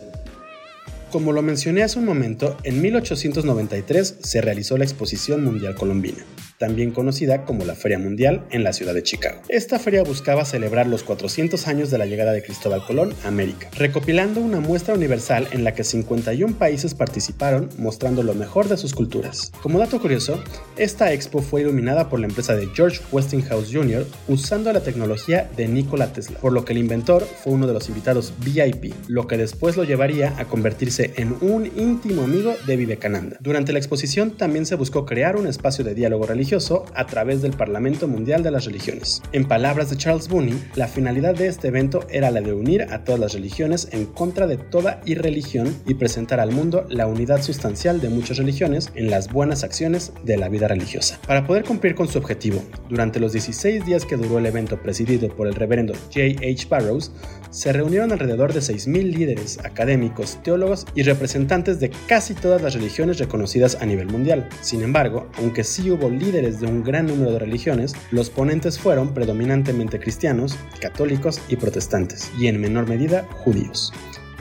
Como 1.10 1.32
lo 1.32 1.42
mencioné 1.42 1.82
hace 1.82 1.98
un 1.98 2.06
momento, 2.06 2.56
en 2.62 2.80
1893 2.80 4.20
se 4.22 4.40
realizó 4.40 4.78
la 4.78 4.84
Exposición 4.84 5.44
Mundial 5.44 5.74
Colombina. 5.74 6.24
También 6.58 6.90
conocida 6.90 7.44
como 7.44 7.64
la 7.64 7.74
Feria 7.74 7.98
Mundial 7.98 8.46
en 8.50 8.64
la 8.64 8.72
ciudad 8.72 8.94
de 8.94 9.02
Chicago. 9.02 9.42
Esta 9.48 9.78
feria 9.78 10.02
buscaba 10.02 10.44
celebrar 10.44 10.86
los 10.86 11.02
400 11.02 11.66
años 11.68 11.90
de 11.90 11.98
la 11.98 12.06
llegada 12.06 12.32
de 12.32 12.42
Cristóbal 12.42 12.84
Colón 12.84 13.14
a 13.24 13.28
América, 13.28 13.68
recopilando 13.76 14.40
una 14.40 14.60
muestra 14.60 14.94
universal 14.94 15.48
en 15.50 15.64
la 15.64 15.74
que 15.74 15.84
51 15.84 16.56
países 16.56 16.94
participaron 16.94 17.68
mostrando 17.78 18.22
lo 18.22 18.34
mejor 18.34 18.68
de 18.68 18.76
sus 18.76 18.94
culturas. 18.94 19.52
Como 19.62 19.78
dato 19.78 20.00
curioso, 20.00 20.42
esta 20.76 21.12
expo 21.12 21.42
fue 21.42 21.62
iluminada 21.62 22.08
por 22.08 22.20
la 22.20 22.26
empresa 22.26 22.56
de 22.56 22.68
George 22.74 23.00
Westinghouse 23.12 23.72
Jr. 23.72 24.06
usando 24.28 24.72
la 24.72 24.80
tecnología 24.80 25.50
de 25.56 25.68
Nikola 25.68 26.12
Tesla, 26.12 26.38
por 26.38 26.52
lo 26.52 26.64
que 26.64 26.72
el 26.72 26.78
inventor 26.78 27.22
fue 27.22 27.52
uno 27.52 27.66
de 27.66 27.74
los 27.74 27.88
invitados 27.88 28.32
VIP, 28.38 28.94
lo 29.08 29.26
que 29.26 29.36
después 29.36 29.76
lo 29.76 29.84
llevaría 29.84 30.34
a 30.38 30.46
convertirse 30.46 31.12
en 31.16 31.36
un 31.40 31.66
íntimo 31.76 32.22
amigo 32.22 32.54
de 32.66 32.76
Vivekananda. 32.76 33.36
Durante 33.40 33.72
la 33.72 33.78
exposición 33.78 34.36
también 34.36 34.66
se 34.66 34.74
buscó 34.74 35.04
crear 35.04 35.36
un 35.36 35.46
espacio 35.46 35.84
de 35.84 35.94
diálogo 35.94 36.26
religioso 36.26 36.45
a 36.94 37.06
través 37.06 37.42
del 37.42 37.54
Parlamento 37.54 38.06
Mundial 38.06 38.44
de 38.44 38.52
las 38.52 38.66
Religiones. 38.66 39.20
En 39.32 39.48
palabras 39.48 39.90
de 39.90 39.96
Charles 39.96 40.28
Booney, 40.28 40.56
la 40.76 40.86
finalidad 40.86 41.34
de 41.34 41.48
este 41.48 41.68
evento 41.68 42.06
era 42.08 42.30
la 42.30 42.40
de 42.40 42.52
unir 42.52 42.82
a 42.82 43.02
todas 43.02 43.20
las 43.20 43.32
religiones 43.32 43.88
en 43.90 44.06
contra 44.06 44.46
de 44.46 44.56
toda 44.56 45.00
irreligión 45.06 45.76
y 45.86 45.94
presentar 45.94 46.38
al 46.38 46.52
mundo 46.52 46.86
la 46.88 47.08
unidad 47.08 47.42
sustancial 47.42 48.00
de 48.00 48.10
muchas 48.10 48.36
religiones 48.36 48.92
en 48.94 49.10
las 49.10 49.32
buenas 49.32 49.64
acciones 49.64 50.12
de 50.22 50.36
la 50.36 50.48
vida 50.48 50.68
religiosa. 50.68 51.18
Para 51.26 51.44
poder 51.44 51.64
cumplir 51.64 51.96
con 51.96 52.06
su 52.06 52.18
objetivo, 52.18 52.62
durante 52.88 53.18
los 53.18 53.32
16 53.32 53.84
días 53.84 54.04
que 54.04 54.16
duró 54.16 54.38
el 54.38 54.46
evento 54.46 54.80
presidido 54.80 55.28
por 55.28 55.48
el 55.48 55.54
reverendo 55.56 55.94
J. 56.14 56.38
H. 56.42 56.68
Barrows, 56.70 57.10
se 57.50 57.72
reunieron 57.72 58.12
alrededor 58.12 58.52
de 58.52 58.60
6.000 58.60 59.02
líderes, 59.02 59.58
académicos, 59.64 60.38
teólogos 60.44 60.86
y 60.94 61.02
representantes 61.02 61.80
de 61.80 61.90
casi 62.06 62.34
todas 62.34 62.62
las 62.62 62.74
religiones 62.74 63.18
reconocidas 63.18 63.78
a 63.80 63.86
nivel 63.86 64.08
mundial. 64.08 64.48
Sin 64.60 64.82
embargo, 64.82 65.26
aunque 65.38 65.64
sí 65.64 65.90
hubo 65.90 66.08
líderes 66.08 66.35
de 66.42 66.66
un 66.66 66.84
gran 66.84 67.06
número 67.06 67.32
de 67.32 67.38
religiones, 67.38 67.94
los 68.10 68.28
ponentes 68.28 68.78
fueron 68.78 69.14
predominantemente 69.14 69.98
cristianos, 69.98 70.56
católicos 70.80 71.40
y 71.48 71.56
protestantes, 71.56 72.30
y 72.38 72.48
en 72.48 72.60
menor 72.60 72.88
medida 72.88 73.26
judíos 73.44 73.92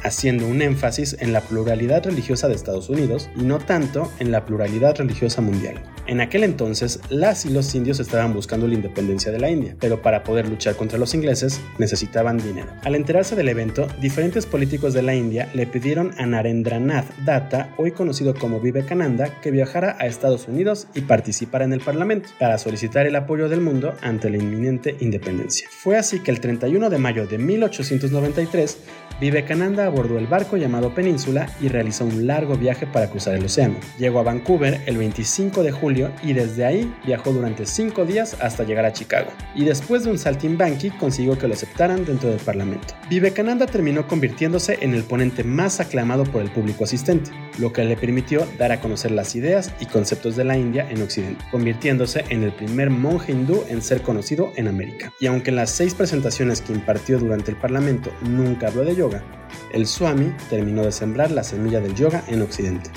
haciendo 0.06 0.48
un 0.48 0.62
énfasis 0.62 1.18
en 1.20 1.34
la 1.34 1.42
pluralidad 1.42 2.06
religiosa 2.06 2.48
de 2.48 2.56
Estados 2.56 2.90
Unidos 2.90 3.30
y 3.36 3.42
no 3.42 3.58
tanto 3.60 4.12
en 4.20 4.32
la 4.32 4.46
pluralidad 4.46 4.96
religiosa 4.98 5.42
mundial. 5.42 5.82
En 6.08 6.22
aquel 6.22 6.44
entonces, 6.44 7.00
las 7.10 7.46
y 7.46 7.50
los 7.50 7.74
indios 7.74 8.00
estaban 8.00 8.32
buscando 8.32 8.68
la 8.68 8.76
independencia 8.76 9.32
de 9.32 9.40
la 9.40 9.50
India, 9.50 9.76
pero 9.80 10.04
para 10.04 10.24
poder 10.24 10.48
luchar 10.48 10.76
contra 10.76 11.00
los 11.00 11.16
ingleses 11.16 11.60
necesitaban 11.80 12.38
dinero. 12.38 12.68
Al 12.84 12.94
enterarse 12.94 13.36
del 13.36 13.50
evento, 13.50 13.88
diferentes 14.00 14.46
políticos 14.46 14.94
de 14.94 15.02
la 15.02 15.16
India 15.16 15.50
le 15.56 15.66
pidieron 15.66 16.14
a 16.20 16.28
Narendranath 16.28 17.08
Datta, 17.26 17.74
hoy 17.78 17.92
conocido 17.92 18.36
como 18.36 18.60
Vivekananda, 18.60 19.42
que 19.42 19.50
viajara 19.50 19.98
a 20.00 20.06
Estados 20.06 20.48
Unidos 20.48 20.88
y 20.94 21.02
participara 21.02 21.66
en 21.66 21.74
el 21.74 21.82
Parlamento 21.82 22.30
para 22.40 22.60
solicitar 22.60 23.08
el 23.08 23.16
apoyo 23.16 23.50
del 23.50 23.62
mundo 23.62 23.96
ante 24.02 24.30
la 24.30 24.38
inminente 24.38 24.96
independencia. 25.00 25.68
Fue 25.72 25.98
así 25.98 26.20
que 26.20 26.30
el 26.30 26.40
31 26.40 26.92
de 26.92 26.98
mayo 27.00 27.26
de 27.26 27.40
1893, 27.40 28.78
Vivekananda 29.20 29.90
abordó 29.96 30.18
el 30.18 30.28
barco 30.28 30.58
llamado 30.58 30.94
Península 30.94 31.50
y 31.62 31.70
realizó 31.70 32.04
un 32.04 32.28
largo 32.28 32.58
viaje 32.58 32.86
para 32.86 33.10
cruzar 33.10 33.36
el 33.36 33.46
océano. 33.46 33.76
Llegó 33.98 34.20
a 34.20 34.24
Vancouver 34.24 34.82
el 34.86 34.98
25 34.98 35.64
de 35.64 35.72
julio 35.72 36.12
y 36.22 36.34
desde 36.34 36.66
ahí 36.66 36.94
viajó 37.06 37.32
durante 37.32 37.66
cinco 37.66 38.04
días 38.04 38.36
hasta 38.42 38.66
llegar 38.66 38.84
a 38.84 38.92
Chicago. 38.92 39.32
Y 39.56 39.64
después 39.64 40.04
de 40.04 40.12
un 40.12 40.20
saltimbanqui 40.20 40.90
consiguió 40.92 41.38
que 41.38 41.48
lo 41.48 41.54
aceptaran 41.54 42.04
dentro 42.04 42.30
del 42.30 42.40
Parlamento. 42.40 42.94
Vivekananda 43.10 43.68
terminó 43.68 44.06
convirtiéndose 44.06 44.80
en 44.82 44.94
el 44.94 45.04
ponente 45.04 45.46
más 45.46 45.80
aclamado 45.80 46.26
por 46.26 46.42
el 46.42 46.52
público 46.52 46.84
asistente, 46.84 47.32
lo 47.58 47.72
que 47.72 47.86
le 47.86 47.96
permitió 47.96 48.46
dar 48.58 48.74
a 48.74 48.82
conocer 48.82 49.12
las 49.12 49.34
ideas 49.36 49.72
y 49.80 49.86
conceptos 49.86 50.36
de 50.36 50.44
la 50.44 50.58
India 50.58 50.86
en 50.90 51.02
Occidente, 51.02 51.46
convirtiéndose 51.52 52.26
en 52.28 52.44
el 52.44 52.52
primer 52.52 52.90
monje 52.90 53.32
hindú 53.32 53.64
en 53.70 53.82
ser 53.82 54.02
conocido 54.02 54.52
en 54.58 54.68
América. 54.68 55.14
Y 55.22 55.28
aunque 55.28 55.52
en 55.52 55.56
las 55.56 55.70
seis 55.70 55.94
presentaciones 55.94 56.60
que 56.60 56.74
impartió 56.74 57.18
durante 57.18 57.52
el 57.52 57.58
Parlamento 57.58 58.12
nunca 58.24 58.68
habló 58.68 58.84
de 58.84 58.96
yoga, 58.96 59.24
el 59.72 59.85
Swami 59.88 60.34
terminó 60.50 60.84
de 60.84 60.92
sembrar 60.92 61.32
la 61.32 61.44
semilla 61.44 61.80
del 61.80 61.96
yoga 61.96 62.24
en 62.28 62.42
Occidente. 62.42 62.90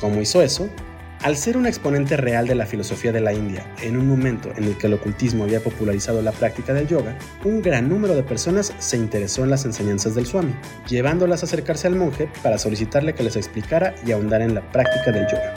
¿Cómo 0.00 0.20
hizo 0.20 0.42
eso? 0.42 0.68
Al 1.22 1.36
ser 1.36 1.56
un 1.56 1.66
exponente 1.66 2.16
real 2.16 2.46
de 2.46 2.54
la 2.54 2.64
filosofía 2.64 3.10
de 3.10 3.20
la 3.20 3.32
India, 3.32 3.66
en 3.82 3.96
un 3.96 4.06
momento 4.06 4.52
en 4.56 4.64
el 4.64 4.78
que 4.78 4.86
el 4.86 4.94
ocultismo 4.94 5.42
había 5.42 5.60
popularizado 5.60 6.22
la 6.22 6.30
práctica 6.30 6.72
del 6.72 6.86
yoga, 6.86 7.18
un 7.44 7.60
gran 7.60 7.88
número 7.88 8.14
de 8.14 8.22
personas 8.22 8.72
se 8.78 8.96
interesó 8.96 9.42
en 9.42 9.50
las 9.50 9.64
enseñanzas 9.64 10.14
del 10.14 10.26
Swami, 10.26 10.54
llevándolas 10.88 11.42
a 11.42 11.46
acercarse 11.46 11.88
al 11.88 11.96
monje 11.96 12.30
para 12.42 12.56
solicitarle 12.56 13.14
que 13.14 13.24
les 13.24 13.34
explicara 13.34 13.96
y 14.06 14.12
ahondara 14.12 14.44
en 14.44 14.54
la 14.54 14.70
práctica 14.70 15.10
del 15.10 15.26
yoga. 15.26 15.54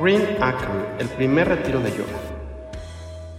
Green 0.00 0.22
Acre, 0.40 0.68
el 0.98 1.08
primer 1.08 1.48
retiro 1.48 1.80
de 1.80 1.90
yoga. 1.90 2.33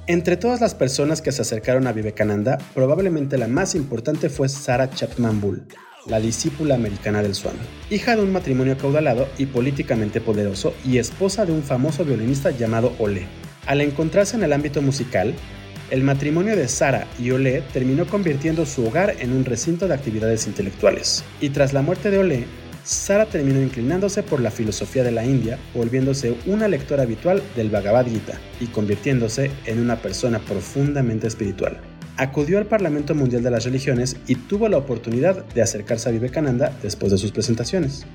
Entre 0.07 0.37
todas 0.37 0.61
las 0.61 0.75
personas 0.75 1.23
que 1.23 1.31
se 1.31 1.41
acercaron 1.41 1.87
a 1.87 1.91
Vivekananda, 1.91 2.59
probablemente 2.75 3.39
la 3.39 3.47
más 3.47 3.73
importante 3.73 4.29
fue 4.29 4.47
Sarah 4.49 4.91
Chapman 4.91 5.41
Bull, 5.41 5.63
la 6.05 6.19
discípula 6.19 6.75
americana 6.75 7.23
del 7.23 7.33
Swami, 7.33 7.57
hija 7.89 8.15
de 8.15 8.21
un 8.21 8.31
matrimonio 8.31 8.73
acaudalado 8.73 9.27
y 9.39 9.47
políticamente 9.47 10.21
poderoso 10.21 10.75
y 10.85 10.99
esposa 10.99 11.47
de 11.47 11.53
un 11.53 11.63
famoso 11.63 12.05
violinista 12.05 12.51
llamado 12.51 12.93
Ole. 12.99 13.25
Al 13.65 13.81
encontrarse 13.81 14.35
en 14.37 14.43
el 14.43 14.53
ámbito 14.53 14.83
musical, 14.83 15.33
el 15.89 16.03
matrimonio 16.03 16.55
de 16.55 16.67
Sara 16.67 17.07
y 17.17 17.31
Ole 17.31 17.63
terminó 17.73 18.05
convirtiendo 18.05 18.67
su 18.67 18.85
hogar 18.85 19.15
en 19.17 19.31
un 19.31 19.43
recinto 19.43 19.87
de 19.87 19.95
actividades 19.95 20.45
intelectuales, 20.45 21.23
y 21.41 21.49
tras 21.49 21.73
la 21.73 21.81
muerte 21.81 22.11
de 22.11 22.19
Ole, 22.19 22.45
Sara 22.85 23.25
terminó 23.25 23.59
inclinándose 23.63 24.21
por 24.21 24.39
la 24.39 24.51
filosofía 24.51 25.03
de 25.03 25.11
la 25.11 25.25
India, 25.25 25.57
volviéndose 25.73 26.37
una 26.45 26.67
lectora 26.67 27.01
habitual 27.01 27.41
del 27.55 27.71
Bhagavad 27.71 28.05
Gita 28.05 28.39
y 28.59 28.67
convirtiéndose 28.67 29.49
en 29.65 29.79
una 29.79 29.95
persona 29.95 30.37
profundamente 30.37 31.25
espiritual. 31.25 31.79
Acudió 32.17 32.59
al 32.59 32.67
Parlamento 32.67 33.15
Mundial 33.15 33.41
de 33.41 33.49
las 33.49 33.65
Religiones 33.65 34.17
y 34.27 34.35
tuvo 34.35 34.69
la 34.69 34.77
oportunidad 34.77 35.43
de 35.45 35.63
acercarse 35.63 36.09
a 36.09 36.11
Vivekananda 36.11 36.77
después 36.83 37.11
de 37.11 37.17
sus 37.17 37.31
presentaciones. 37.31 38.05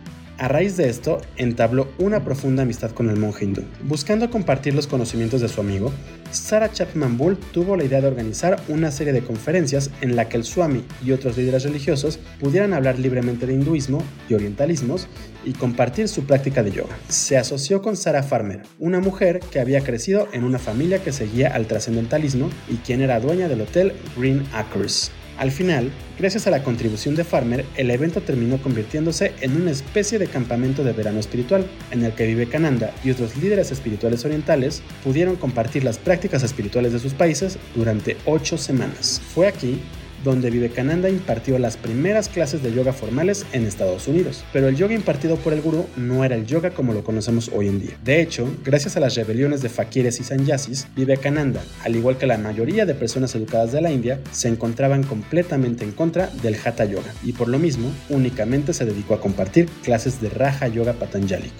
A 0.41 0.49
raíz 0.49 0.79
de 0.79 0.89
esto, 0.89 1.21
entabló 1.37 1.89
una 1.99 2.25
profunda 2.25 2.63
amistad 2.63 2.93
con 2.93 3.11
el 3.11 3.19
monje 3.19 3.45
hindú. 3.45 3.63
Buscando 3.83 4.31
compartir 4.31 4.75
los 4.75 4.87
conocimientos 4.87 5.43
de 5.43 5.49
su 5.49 5.61
amigo, 5.61 5.93
Sarah 6.31 6.73
Chapman 6.73 7.19
Bull 7.19 7.37
tuvo 7.37 7.77
la 7.77 7.85
idea 7.85 8.01
de 8.01 8.07
organizar 8.07 8.59
una 8.69 8.91
serie 8.91 9.13
de 9.13 9.21
conferencias 9.21 9.91
en 10.01 10.17
la 10.17 10.31
que 10.31 10.39
el 10.39 10.45
Swami 10.45 10.83
y 11.05 11.13
otros 11.13 11.37
líderes 11.37 11.65
religiosos 11.65 12.19
pudieran 12.41 12.73
hablar 12.73 12.99
libremente 12.99 13.45
de 13.45 13.53
hinduismo 13.53 14.03
y 14.31 14.35
orientalismos 14.35 15.09
y 15.45 15.53
compartir 15.53 16.09
su 16.09 16.25
práctica 16.25 16.63
de 16.63 16.71
yoga. 16.71 16.99
Se 17.09 17.37
asoció 17.37 17.83
con 17.83 17.99
Sarah 17.99 18.23
Farmer, 18.23 18.63
una 18.79 19.01
mujer 19.01 19.41
que 19.41 19.61
había 19.61 19.83
crecido 19.83 20.27
en 20.33 20.45
una 20.45 20.59
familia 20.59 21.03
que 21.03 21.13
seguía 21.13 21.49
al 21.49 21.67
trascendentalismo 21.67 22.49
y 22.67 22.77
quien 22.77 23.03
era 23.03 23.21
dueña 23.21 23.47
del 23.47 23.61
hotel 23.61 23.93
Green 24.17 24.47
Acres. 24.55 25.13
Al 25.41 25.51
final, 25.51 25.91
gracias 26.19 26.47
a 26.47 26.51
la 26.51 26.63
contribución 26.63 27.15
de 27.15 27.25
Farmer, 27.25 27.65
el 27.75 27.91
evento 27.91 28.21
terminó 28.21 28.61
convirtiéndose 28.61 29.33
en 29.41 29.57
una 29.57 29.71
especie 29.71 30.19
de 30.19 30.27
campamento 30.27 30.85
de 30.85 30.93
verano 30.93 31.19
espiritual, 31.19 31.67
en 31.91 32.05
el 32.05 32.13
que 32.13 32.27
Vivekananda 32.27 32.93
y 33.03 33.11
otros 33.11 33.39
líderes 33.39 33.73
espirituales 33.73 34.23
orientales 34.27 34.83
pudieron 35.03 35.37
compartir 35.37 35.83
las 35.83 35.97
prácticas 35.97 36.43
espirituales 36.43 36.93
de 36.93 36.99
sus 36.99 37.15
países 37.15 37.59
durante 37.75 38.19
ocho 38.27 38.59
semanas. 38.59 39.23
Fue 39.35 39.49
aquí 39.49 39.81
donde 40.25 40.51
Vivekananda 40.51 41.09
impartió 41.09 41.59
las 41.59 41.77
primeras 41.77 42.29
clases 42.29 42.63
de 42.63 42.73
yoga 42.73 42.93
formales 42.93 43.47
en 43.53 43.67
Estados 43.67 44.09
Unidos. 44.09 44.45
Pero 44.53 44.69
el 44.69 44.77
yoga 44.77 44.95
impartido 44.95 45.37
por 45.37 45.53
el 45.53 45.61
gurú 45.61 45.87
no 45.97 46.25
era 46.25 46.37
el 46.37 46.47
yoga 46.47 46.71
como 46.71 46.93
lo 46.93 47.05
conocemos 47.05 47.51
hoy 47.55 47.69
en 47.69 47.81
día. 47.81 47.97
De 48.05 48.21
hecho, 48.21 48.49
gracias 48.65 48.97
a 48.97 49.01
las 49.01 49.15
rebeliones 49.15 49.63
de 49.63 49.69
fakires 49.69 50.21
y 50.21 50.25
sannyasis, 50.25 50.89
Vivekananda, 50.95 51.63
al 51.85 51.97
igual 51.97 52.19
que 52.19 52.27
la 52.27 52.39
mayoría 52.39 52.87
de 52.87 52.95
personas 52.95 53.35
educadas 53.35 53.73
de 53.73 53.81
la 53.81 53.91
India, 53.91 54.21
se 54.31 54.49
encontraban 54.49 55.03
completamente 55.03 55.85
en 55.85 55.93
contra 55.93 56.29
del 56.43 56.57
Hatha 56.63 56.85
Yoga 56.85 57.13
y 57.23 57.33
por 57.33 57.49
lo 57.49 57.59
mismo 57.59 57.91
únicamente 58.09 58.73
se 58.73 58.85
dedicó 58.85 59.15
a 59.15 59.21
compartir 59.21 59.69
clases 59.83 60.21
de 60.21 60.31
Raja 60.31 60.69
Yoga 60.69 60.95
Patanjali 60.95 61.51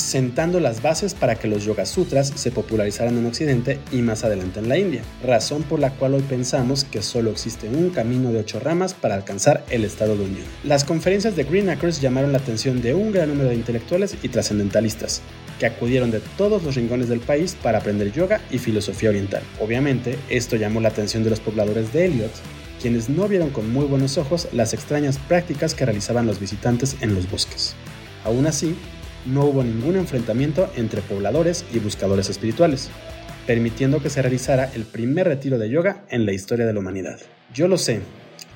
sentando 0.00 0.60
las 0.60 0.82
bases 0.82 1.14
para 1.14 1.36
que 1.36 1.48
los 1.48 1.64
Yoga 1.64 1.86
Sutras 1.86 2.32
se 2.34 2.50
popularizaran 2.50 3.16
en 3.18 3.26
Occidente 3.26 3.78
y 3.92 4.02
más 4.02 4.24
adelante 4.24 4.60
en 4.60 4.68
la 4.68 4.78
India, 4.78 5.02
razón 5.22 5.62
por 5.62 5.78
la 5.78 5.90
cual 5.90 6.14
hoy 6.14 6.22
pensamos 6.22 6.84
que 6.84 7.02
solo 7.02 7.30
existe 7.30 7.68
un 7.68 7.90
camino 7.90 8.32
de 8.32 8.40
ocho 8.40 8.60
ramas 8.60 8.94
para 8.94 9.14
alcanzar 9.14 9.64
el 9.70 9.84
estado 9.84 10.16
de 10.16 10.24
unión. 10.24 10.44
Las 10.64 10.84
conferencias 10.84 11.36
de 11.36 11.44
Green 11.44 11.68
Acres 11.70 12.00
llamaron 12.00 12.32
la 12.32 12.38
atención 12.38 12.82
de 12.82 12.94
un 12.94 13.12
gran 13.12 13.28
número 13.28 13.50
de 13.50 13.54
intelectuales 13.54 14.16
y 14.22 14.28
trascendentalistas, 14.28 15.22
que 15.58 15.66
acudieron 15.66 16.10
de 16.10 16.20
todos 16.38 16.62
los 16.62 16.74
rincones 16.74 17.08
del 17.08 17.20
país 17.20 17.56
para 17.62 17.78
aprender 17.78 18.12
yoga 18.12 18.40
y 18.50 18.58
filosofía 18.58 19.10
oriental. 19.10 19.42
Obviamente, 19.60 20.18
esto 20.28 20.56
llamó 20.56 20.80
la 20.80 20.88
atención 20.88 21.22
de 21.22 21.30
los 21.30 21.40
pobladores 21.40 21.92
de 21.92 22.06
Elliot, 22.06 22.32
quienes 22.80 23.10
no 23.10 23.28
vieron 23.28 23.50
con 23.50 23.70
muy 23.70 23.84
buenos 23.84 24.16
ojos 24.16 24.48
las 24.52 24.72
extrañas 24.72 25.18
prácticas 25.18 25.74
que 25.74 25.84
realizaban 25.84 26.26
los 26.26 26.40
visitantes 26.40 26.96
en 27.02 27.14
los 27.14 27.30
bosques. 27.30 27.74
Aún 28.24 28.46
así, 28.46 28.74
no 29.26 29.44
hubo 29.44 29.62
ningún 29.62 29.96
enfrentamiento 29.96 30.70
entre 30.76 31.02
pobladores 31.02 31.64
y 31.72 31.78
buscadores 31.78 32.30
espirituales, 32.30 32.90
permitiendo 33.46 34.02
que 34.02 34.10
se 34.10 34.22
realizara 34.22 34.70
el 34.74 34.84
primer 34.84 35.26
retiro 35.28 35.58
de 35.58 35.70
yoga 35.70 36.04
en 36.08 36.26
la 36.26 36.32
historia 36.32 36.66
de 36.66 36.72
la 36.72 36.80
humanidad. 36.80 37.18
Yo 37.52 37.68
lo 37.68 37.78
sé, 37.78 38.00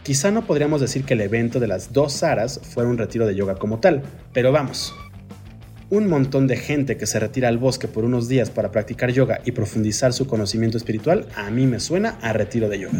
quizá 0.02 0.30
no 0.30 0.46
podríamos 0.46 0.80
decir 0.80 1.04
que 1.04 1.14
el 1.14 1.20
evento 1.20 1.60
de 1.60 1.66
las 1.66 1.92
dos 1.92 2.12
Saras 2.12 2.60
fuera 2.62 2.88
un 2.88 2.98
retiro 2.98 3.26
de 3.26 3.34
yoga 3.34 3.56
como 3.56 3.80
tal, 3.80 4.02
pero 4.32 4.52
vamos. 4.52 4.94
un 5.90 6.08
montón 6.08 6.46
de 6.46 6.56
gente 6.56 6.96
que 6.96 7.06
se 7.06 7.20
retira 7.20 7.48
al 7.48 7.58
bosque 7.58 7.88
por 7.88 8.04
unos 8.04 8.26
días 8.28 8.50
para 8.50 8.72
practicar 8.72 9.12
yoga 9.12 9.40
y 9.44 9.52
profundizar 9.52 10.12
su 10.12 10.26
conocimiento 10.26 10.76
espiritual, 10.76 11.26
a 11.36 11.50
mí 11.50 11.66
me 11.66 11.78
suena 11.78 12.18
a 12.20 12.32
retiro 12.32 12.68
de 12.68 12.80
yoga. 12.80 12.98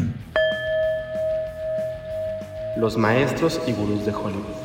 Los 2.77 2.97
maestros 2.97 3.61
y 3.67 3.73
gurús 3.73 4.05
de 4.05 4.13
Hollywood. 4.13 4.64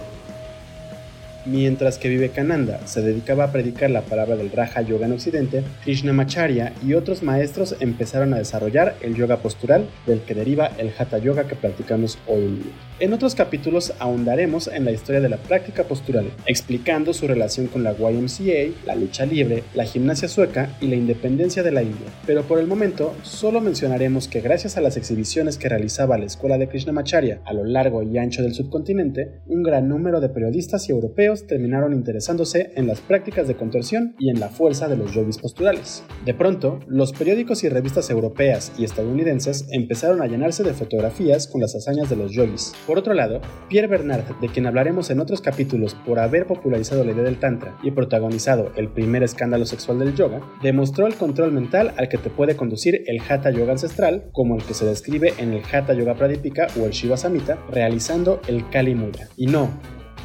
Mientras 1.49 1.97
que 1.97 2.09
Vivekananda 2.09 2.85
se 2.85 3.01
dedicaba 3.01 3.45
a 3.45 3.51
predicar 3.51 3.89
la 3.89 4.01
palabra 4.01 4.35
del 4.35 4.51
Raja 4.51 4.83
Yoga 4.83 5.07
en 5.07 5.13
Occidente, 5.13 5.63
Krishnamacharya 5.83 6.73
y 6.85 6.93
otros 6.93 7.23
maestros 7.23 7.75
empezaron 7.79 8.35
a 8.35 8.37
desarrollar 8.37 8.95
el 9.01 9.15
yoga 9.15 9.37
postural 9.37 9.89
del 10.05 10.21
que 10.21 10.35
deriva 10.35 10.67
el 10.77 10.91
Hatha 10.95 11.17
Yoga 11.17 11.47
que 11.47 11.55
practicamos 11.55 12.19
hoy 12.27 12.43
en 12.43 12.63
día. 12.63 12.88
En 13.01 13.13
otros 13.13 13.33
capítulos 13.33 13.93
ahondaremos 13.99 14.67
en 14.67 14.83
la 14.83 14.91
historia 14.91 15.21
de 15.21 15.29
la 15.29 15.37
práctica 15.37 15.85
postural, 15.85 16.31
explicando 16.45 17.13
su 17.13 17.27
relación 17.27 17.67
con 17.67 17.81
la 17.81 17.93
YMCA, 17.93 18.75
la 18.85 18.95
lucha 18.95 19.25
libre, 19.25 19.63
la 19.73 19.85
gimnasia 19.85 20.27
sueca 20.27 20.75
y 20.81 20.87
la 20.87 20.97
independencia 20.97 21.63
de 21.63 21.71
la 21.71 21.81
India. 21.81 22.07
Pero 22.27 22.43
por 22.43 22.59
el 22.59 22.67
momento, 22.67 23.15
solo 23.23 23.61
mencionaremos 23.61 24.27
que 24.27 24.41
gracias 24.41 24.75
a 24.75 24.81
las 24.81 24.97
exhibiciones 24.97 25.57
que 25.57 25.69
realizaba 25.69 26.17
la 26.17 26.25
escuela 26.25 26.57
de 26.57 26.67
Krishnamacharya 26.67 27.39
a 27.45 27.53
lo 27.53 27.63
largo 27.63 28.03
y 28.03 28.17
ancho 28.17 28.41
del 28.41 28.53
subcontinente, 28.53 29.39
un 29.47 29.63
gran 29.63 29.87
número 29.87 30.19
de 30.19 30.27
periodistas 30.27 30.89
y 30.89 30.91
europeos 30.91 31.47
terminaron 31.47 31.93
interesándose 31.93 32.73
en 32.75 32.85
las 32.85 32.99
prácticas 32.99 33.47
de 33.47 33.55
contorsión 33.55 34.17
y 34.19 34.29
en 34.29 34.41
la 34.41 34.49
fuerza 34.49 34.89
de 34.89 34.97
los 34.97 35.13
yogis 35.13 35.37
posturales. 35.37 36.03
De 36.25 36.33
pronto, 36.33 36.81
los 36.85 37.13
periódicos 37.13 37.63
y 37.63 37.69
revistas 37.69 38.09
europeas 38.09 38.73
y 38.77 38.83
estadounidenses 38.83 39.67
empezaron 39.71 40.21
a 40.21 40.27
llenarse 40.27 40.63
de 40.63 40.73
fotografías 40.73 41.47
con 41.47 41.61
las 41.61 41.75
hazañas 41.75 42.09
de 42.09 42.17
los 42.17 42.33
yogis, 42.33 42.73
por 42.89 42.97
otro 42.97 43.13
lado, 43.13 43.39
Pierre 43.67 43.85
Bernard, 43.85 44.39
de 44.41 44.47
quien 44.47 44.65
hablaremos 44.65 45.11
en 45.11 45.19
otros 45.19 45.41
capítulos 45.41 45.93
por 45.93 46.17
haber 46.17 46.47
popularizado 46.47 47.03
la 47.03 47.11
idea 47.11 47.23
del 47.23 47.37
Tantra 47.37 47.77
y 47.83 47.91
protagonizado 47.91 48.71
el 48.77 48.89
primer 48.89 49.21
escándalo 49.21 49.67
sexual 49.67 49.99
del 49.99 50.15
yoga, 50.15 50.41
demostró 50.63 51.05
el 51.05 51.13
control 51.13 51.51
mental 51.51 51.93
al 51.97 52.09
que 52.09 52.17
te 52.17 52.31
puede 52.31 52.55
conducir 52.55 53.03
el 53.05 53.21
Hatha 53.21 53.51
Yoga 53.51 53.73
ancestral, 53.73 54.31
como 54.31 54.55
el 54.55 54.63
que 54.63 54.73
se 54.73 54.87
describe 54.87 55.35
en 55.37 55.53
el 55.53 55.61
Hatha 55.71 55.93
Yoga 55.93 56.15
Pradipika 56.15 56.65
o 56.81 56.87
el 56.87 56.91
Shiva 56.93 57.15
Samhita, 57.15 57.59
realizando 57.69 58.41
el 58.47 58.67
Kali 58.71 58.95
Mudra. 58.95 59.27
Y 59.37 59.45
no, 59.45 59.69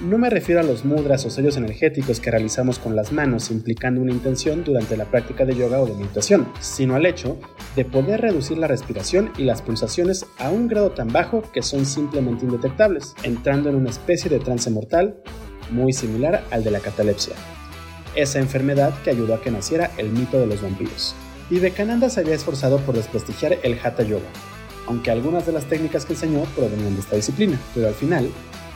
no 0.01 0.19
me 0.19 0.31
refiero 0.31 0.61
a 0.61 0.65
los 0.65 0.85
mudras 0.85 1.25
o 1.25 1.31
sellos 1.31 1.57
energéticos 1.57 2.21
que 2.21 2.31
realizamos 2.31 2.79
con 2.79 2.97
las 2.97 3.13
manos 3.13 3.51
implicando 3.51 4.01
una 4.01 4.13
intención 4.13 4.65
durante 4.65 4.97
la 4.97 5.05
práctica 5.05 5.45
de 5.45 5.55
yoga 5.55 5.81
o 5.81 5.87
de 5.87 5.95
meditación, 5.95 6.49
sino 6.61 6.97
al 6.97 7.07
hecho 7.07 7.39
de 7.77 7.85
poder 7.85 8.21
reducir 8.21 8.59
la 8.59 8.67
respiración 8.67 9.31
y 9.39 9.45
las 9.45 9.63
pulsaciones 9.63 10.27
a 10.39 10.51
un 10.51 10.69
grado 10.69 10.91
tan 10.91 11.09
bajo 11.13 11.43
que 11.53 11.63
son 11.63 11.87
simplemente 11.87 12.45
indetectables, 12.45 13.15
entrando 13.23 13.69
en 13.69 13.77
una 13.77 13.91
especie 13.91 14.31
de 14.31 14.41
trance 14.41 14.71
mortal 14.71 15.17
muy 15.71 15.93
similar 15.93 16.45
al 16.51 16.65
de 16.65 16.71
la 16.71 16.81
catalepsia. 16.81 17.35
Esa 18.15 18.39
enfermedad 18.39 18.93
que 19.03 19.11
ayudó 19.11 19.35
a 19.35 19.41
que 19.41 19.51
naciera 19.51 19.91
el 19.97 20.11
mito 20.11 20.39
de 20.39 20.47
los 20.47 20.63
vampiros. 20.63 21.15
Vivekananda 21.51 22.11
se 22.11 22.21
había 22.21 22.35
esforzado 22.35 22.79
por 22.79 22.95
desprestigiar 22.95 23.59
el 23.63 23.79
Hatha 23.83 24.03
Yoga, 24.03 24.29
aunque 24.87 25.11
algunas 25.11 25.47
de 25.47 25.53
las 25.53 25.65
técnicas 25.65 26.05
que 26.05 26.15
enseñó 26.15 26.43
provenían 26.57 26.95
de 26.95 27.01
esta 27.01 27.17
disciplina, 27.17 27.61
pero 27.75 27.89
al 27.89 27.95
final 27.95 28.29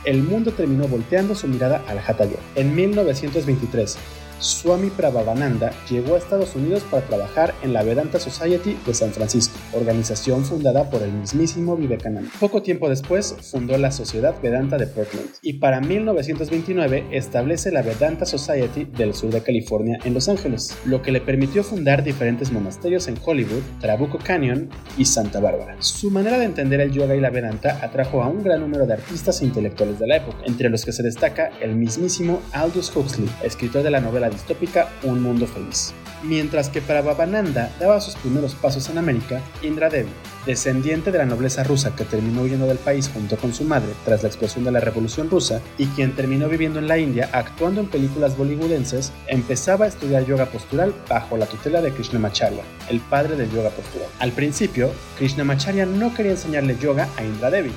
el 0.05 0.23
mundo 0.23 0.51
terminó 0.51 0.87
volteando 0.87 1.35
su 1.35 1.47
mirada 1.47 1.83
al 1.87 1.99
Hatha 1.99 2.25
Yoga. 2.25 2.39
En 2.55 2.75
1923, 2.75 3.97
Swami 4.39 4.89
Prabhavananda 4.89 5.71
llegó 5.89 6.15
a 6.15 6.17
Estados 6.17 6.55
Unidos 6.55 6.83
para 6.89 7.05
trabajar 7.05 7.53
en 7.61 7.73
la 7.73 7.83
Vedanta 7.83 8.19
Society 8.19 8.77
de 8.85 8.93
San 8.93 9.11
Francisco, 9.11 9.57
organización 9.73 10.45
fundada 10.45 10.89
por 10.89 11.01
el 11.01 11.11
mismísimo 11.11 11.75
Vivekananda. 11.75 12.29
Poco 12.39 12.61
tiempo 12.61 12.87
después 12.87 13.35
fundó 13.51 13.77
la 13.77 13.91
Sociedad 13.91 14.35
Vedanta 14.41 14.77
de 14.77 14.87
Portland 14.87 15.27
y 15.41 15.53
para 15.53 15.81
1929 15.81 17.07
establece 17.11 17.71
la 17.71 17.81
Vedanta 17.81 18.25
Society 18.25 18.85
del 18.85 19.13
sur 19.13 19.29
de 19.31 19.41
California 19.41 19.99
en 20.05 20.13
Los 20.13 20.29
Ángeles, 20.29 20.77
lo 20.85 21.01
que 21.01 21.11
le 21.11 21.19
permitió 21.19 21.63
fundar 21.63 22.03
diferentes 22.03 22.51
monasterios 22.51 23.07
en 23.07 23.17
Hollywood, 23.23 23.63
Trabuco 23.81 24.19
Canyon 24.19 24.69
y 24.97 25.05
Santa 25.05 25.39
Bárbara. 25.41 25.75
Su 25.79 26.11
manera 26.11 26.39
de 26.39 26.45
entender 26.45 26.79
el 26.79 26.91
yoga 26.91 27.15
y 27.15 27.19
la 27.19 27.29
Vedanta 27.29 27.79
atrajo 27.83 28.23
a 28.23 28.29
un 28.29 28.41
gran 28.41 28.61
número 28.61 28.85
de 28.85 28.93
artistas 28.93 29.41
e 29.41 29.45
intelectuales 29.45 29.99
de 29.99 30.07
la 30.07 30.17
época, 30.17 30.37
entre 30.45 30.69
los 30.69 30.85
que 30.85 30.93
se 30.93 31.03
destaca 31.03 31.51
el 31.59 31.75
mismísimo 31.75 32.41
Aldous 32.53 32.95
Huxley, 32.95 33.29
escritor 33.43 33.83
de 33.83 33.91
la 33.91 33.99
novela 33.99 34.28
distópica 34.29 34.89
Un 35.03 35.21
Mundo 35.21 35.47
Feliz. 35.47 35.93
Mientras 36.21 36.69
que 36.69 36.81
para 36.81 37.01
Babananda 37.01 37.71
daba 37.79 38.01
sus 38.01 38.15
primeros 38.15 38.53
pasos 38.53 38.89
en 38.89 38.97
América, 38.97 39.41
Indra 39.61 39.89
Devi, 39.89 40.09
descendiente 40.45 41.11
de 41.11 41.17
la 41.17 41.25
nobleza 41.25 41.63
rusa 41.63 41.95
que 41.95 42.03
terminó 42.03 42.41
huyendo 42.41 42.67
del 42.67 42.77
país 42.77 43.09
junto 43.13 43.37
con 43.37 43.53
su 43.53 43.63
madre 43.63 43.93
tras 44.03 44.23
la 44.23 44.27
explosión 44.27 44.65
de 44.65 44.71
la 44.71 44.81
Revolución 44.81 45.29
Rusa 45.29 45.61
y 45.77 45.85
quien 45.87 46.15
terminó 46.15 46.49
viviendo 46.49 46.79
en 46.79 46.89
la 46.89 46.97
India 46.97 47.29
actuando 47.31 47.79
en 47.79 47.87
películas 47.87 48.37
bollywoodenses, 48.37 49.13
empezaba 49.27 49.85
a 49.85 49.87
estudiar 49.87 50.25
yoga 50.25 50.47
postural 50.47 50.93
bajo 51.07 51.37
la 51.37 51.45
tutela 51.45 51.81
de 51.81 51.93
Krishnamacharya, 51.93 52.63
el 52.89 52.99
padre 52.99 53.37
del 53.37 53.51
yoga 53.51 53.69
postural. 53.69 54.09
Al 54.19 54.33
principio, 54.33 54.91
Krishnamacharya 55.17 55.85
no 55.85 56.13
quería 56.13 56.33
enseñarle 56.33 56.77
yoga 56.77 57.07
a 57.17 57.23
Indra 57.23 57.49
Devi, 57.49 57.71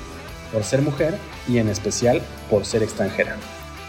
por 0.51 0.63
ser 0.63 0.81
mujer 0.81 1.15
y 1.47 1.57
en 1.57 1.69
especial 1.69 2.21
por 2.49 2.65
ser 2.65 2.83
extranjera. 2.83 3.37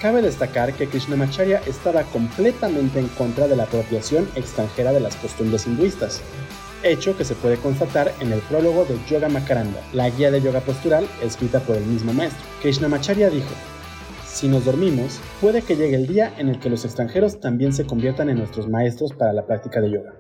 Cabe 0.05 0.21
destacar 0.21 0.75
que 0.75 0.87
Krishnamacharya 0.87 1.62
estaba 1.67 2.03
completamente 2.03 3.01
en 3.01 3.09
contra 3.09 3.49
de 3.49 3.57
la 3.57 3.62
apropiación 3.62 4.29
extranjera 4.37 4.93
de 4.93 5.01
las 5.01 5.17
costumbres 5.17 5.67
hinduistas, 5.67 6.21
hecho 6.83 7.17
que 7.17 7.25
se 7.25 7.35
puede 7.35 7.57
constatar 7.57 8.12
en 8.21 8.31
el 8.31 8.40
prólogo 8.40 8.85
de 8.85 8.99
Yoga 9.09 9.31
Makaranda, 9.31 9.81
la 9.95 10.11
guía 10.11 10.31
de 10.31 10.43
yoga 10.43 10.61
postural 10.61 11.09
escrita 11.23 11.61
por 11.61 11.77
el 11.77 11.87
mismo 11.87 12.12
maestro. 12.12 12.47
Krishnamacharya 12.61 13.31
dijo, 13.31 13.49
si 14.27 14.47
nos 14.47 14.67
dormimos, 14.67 15.21
puede 15.40 15.62
que 15.62 15.75
llegue 15.75 15.97
el 15.97 16.07
día 16.07 16.35
en 16.37 16.51
el 16.51 16.61
que 16.61 16.69
los 16.69 16.85
extranjeros 16.85 17.40
también 17.40 17.73
se 17.73 17.87
conviertan 17.87 18.29
en 18.29 18.37
nuestros 18.37 18.69
maestros 18.69 19.14
para 19.14 19.33
la 19.33 19.47
práctica 19.47 19.81
de 19.81 19.90
yoga. 19.90 20.12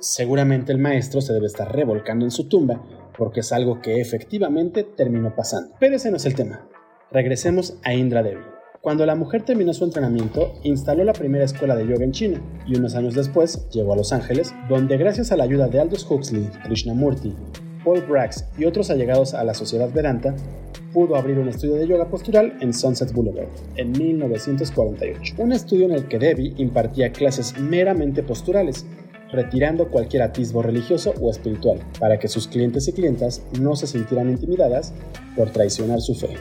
Seguramente 0.00 0.72
el 0.72 0.78
maestro 0.78 1.20
se 1.20 1.34
debe 1.34 1.48
estar 1.48 1.70
revolcando 1.70 2.24
en 2.24 2.30
su 2.30 2.48
tumba, 2.48 2.82
porque 3.18 3.40
es 3.40 3.52
algo 3.52 3.82
que 3.82 4.00
efectivamente 4.00 4.84
terminó 4.84 5.34
pasando. 5.36 5.74
Pero 5.78 5.96
ese 5.96 6.10
no 6.10 6.16
es 6.16 6.24
el 6.24 6.34
tema. 6.34 6.66
Regresemos 7.10 7.76
a 7.84 7.92
Indra 7.92 8.22
Devi. 8.22 8.57
Cuando 8.80 9.04
la 9.04 9.16
mujer 9.16 9.42
terminó 9.42 9.74
su 9.74 9.84
entrenamiento, 9.84 10.52
instaló 10.62 11.02
la 11.02 11.12
primera 11.12 11.44
escuela 11.44 11.74
de 11.74 11.86
yoga 11.86 12.04
en 12.04 12.12
China 12.12 12.40
y 12.64 12.76
unos 12.76 12.94
años 12.94 13.14
después 13.14 13.68
llegó 13.70 13.92
a 13.92 13.96
Los 13.96 14.12
Ángeles, 14.12 14.54
donde 14.68 14.96
gracias 14.96 15.32
a 15.32 15.36
la 15.36 15.44
ayuda 15.44 15.66
de 15.66 15.80
Aldous 15.80 16.08
Huxley, 16.08 16.48
Krishnamurti, 16.62 17.34
Paul 17.84 18.02
Brax 18.02 18.44
y 18.56 18.66
otros 18.66 18.90
allegados 18.90 19.34
a 19.34 19.42
la 19.42 19.54
sociedad 19.54 19.92
Vedanta, 19.92 20.36
pudo 20.92 21.16
abrir 21.16 21.38
un 21.40 21.48
estudio 21.48 21.74
de 21.74 21.88
yoga 21.88 22.08
postural 22.08 22.56
en 22.60 22.72
Sunset 22.72 23.12
Boulevard 23.12 23.48
en 23.74 23.90
1948. 23.90 25.34
Un 25.38 25.52
estudio 25.52 25.86
en 25.86 25.92
el 25.92 26.06
que 26.06 26.20
Devi 26.20 26.54
impartía 26.58 27.10
clases 27.10 27.58
meramente 27.58 28.22
posturales, 28.22 28.86
retirando 29.32 29.88
cualquier 29.88 30.22
atisbo 30.22 30.62
religioso 30.62 31.14
o 31.20 31.30
espiritual, 31.30 31.80
para 31.98 32.18
que 32.20 32.28
sus 32.28 32.46
clientes 32.46 32.86
y 32.86 32.92
clientas 32.92 33.42
no 33.60 33.74
se 33.74 33.88
sintieran 33.88 34.30
intimidadas 34.30 34.94
por 35.36 35.50
traicionar 35.50 36.00
su 36.00 36.14
fe. 36.14 36.36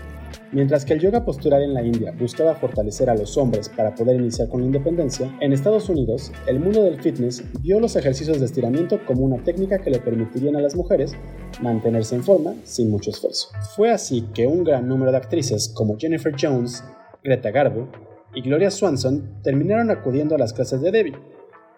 Mientras 0.54 0.86
que 0.86 0.94
el 0.94 1.02
yoga 1.02 1.26
postural 1.26 1.62
en 1.62 1.74
la 1.74 1.84
India 1.84 2.14
buscaba 2.18 2.56
fortalecer 2.56 3.10
a 3.10 3.16
los 3.16 3.38
hombres 3.38 3.68
para 3.68 3.94
poder 3.94 4.16
iniciar 4.16 4.48
con 4.48 4.62
la 4.62 4.68
independencia, 4.68 5.30
en 5.42 5.52
Estados 5.52 5.90
Unidos, 5.90 6.32
el 6.48 6.60
mundo 6.60 6.84
del 6.84 7.02
fitness 7.02 7.44
vio 7.62 7.82
los 7.82 7.98
ejercicios 7.98 8.40
de 8.40 8.46
estiramiento 8.46 9.00
como 9.06 9.24
una 9.24 9.44
técnica 9.44 9.80
que 9.80 9.90
le 9.90 10.00
permitirían 10.00 10.56
a 10.56 10.62
las 10.62 10.76
mujeres 10.76 11.14
mantenerse 11.62 12.16
en 12.16 12.24
forma 12.24 12.56
sin 12.64 12.90
mucho 12.90 13.10
esfuerzo. 13.10 13.50
Fue 13.76 13.92
así 13.92 14.30
que 14.34 14.48
un 14.48 14.64
gran 14.64 14.88
número 14.88 15.12
de 15.12 15.18
actrices 15.18 15.68
como 15.68 15.98
Jennifer 15.98 16.34
Jones, 16.40 16.82
Greta 17.24 17.52
Garbo 17.52 17.90
y 18.34 18.42
Gloria 18.42 18.72
Swanson 18.72 19.42
terminaron 19.44 19.92
acudiendo 19.92 20.36
a 20.36 20.38
las 20.38 20.54
clases 20.54 20.80
de 20.82 20.92
Debbie, 20.92 21.18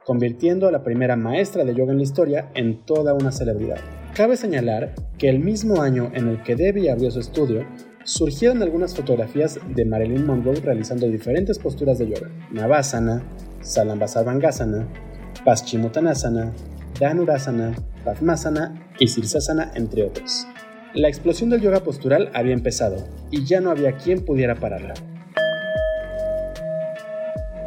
convirtiendo 0.06 0.68
a 0.68 0.72
la 0.72 0.84
primera 0.84 1.16
maestra 1.16 1.66
de 1.66 1.74
yoga 1.74 1.92
en 1.92 1.98
la 1.98 2.04
historia 2.04 2.52
en 2.54 2.86
toda 2.86 3.16
una 3.16 3.32
celebridad. 3.32 3.80
Cabe 4.14 4.38
señalar 4.38 4.94
que 5.18 5.30
el 5.30 5.40
mismo 5.40 5.82
año 5.82 6.12
en 6.14 6.28
el 6.28 6.44
que 6.44 6.56
Debbie 6.56 6.92
abrió 6.92 7.10
su 7.10 7.20
estudio, 7.20 7.66
surgieron 8.04 8.62
algunas 8.62 8.96
fotografías 8.96 9.60
de 9.68 9.86
Marilyn 9.86 10.26
Monroe 10.26 10.60
realizando 10.60 11.08
diferentes 11.08 11.60
posturas 11.60 12.00
de 12.00 12.08
yoga: 12.08 12.30
Navasana, 12.52 13.24
Salambasarvangasana, 13.62 14.88
Paschimottanasana, 15.46 16.54
Dhanurasana, 17.00 17.76
Padmasana 18.04 18.92
y 19.00 19.08
Sirsasana, 19.08 19.72
entre 19.76 20.04
otros. 20.04 20.48
La 20.94 21.08
explosión 21.08 21.50
del 21.50 21.62
yoga 21.62 21.82
postural 21.82 22.32
había 22.34 22.54
empezado 22.54 22.98
y 23.30 23.46
ya 23.46 23.62
no 23.62 23.70
había 23.70 23.98
quien 23.98 24.26
pudiera 24.26 24.56
pararla. 24.56 24.96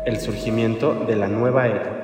El 0.04 0.18
surgimiento 0.18 1.04
de 1.06 1.14
la 1.14 1.28
nueva 1.28 1.68
era. 1.68 2.01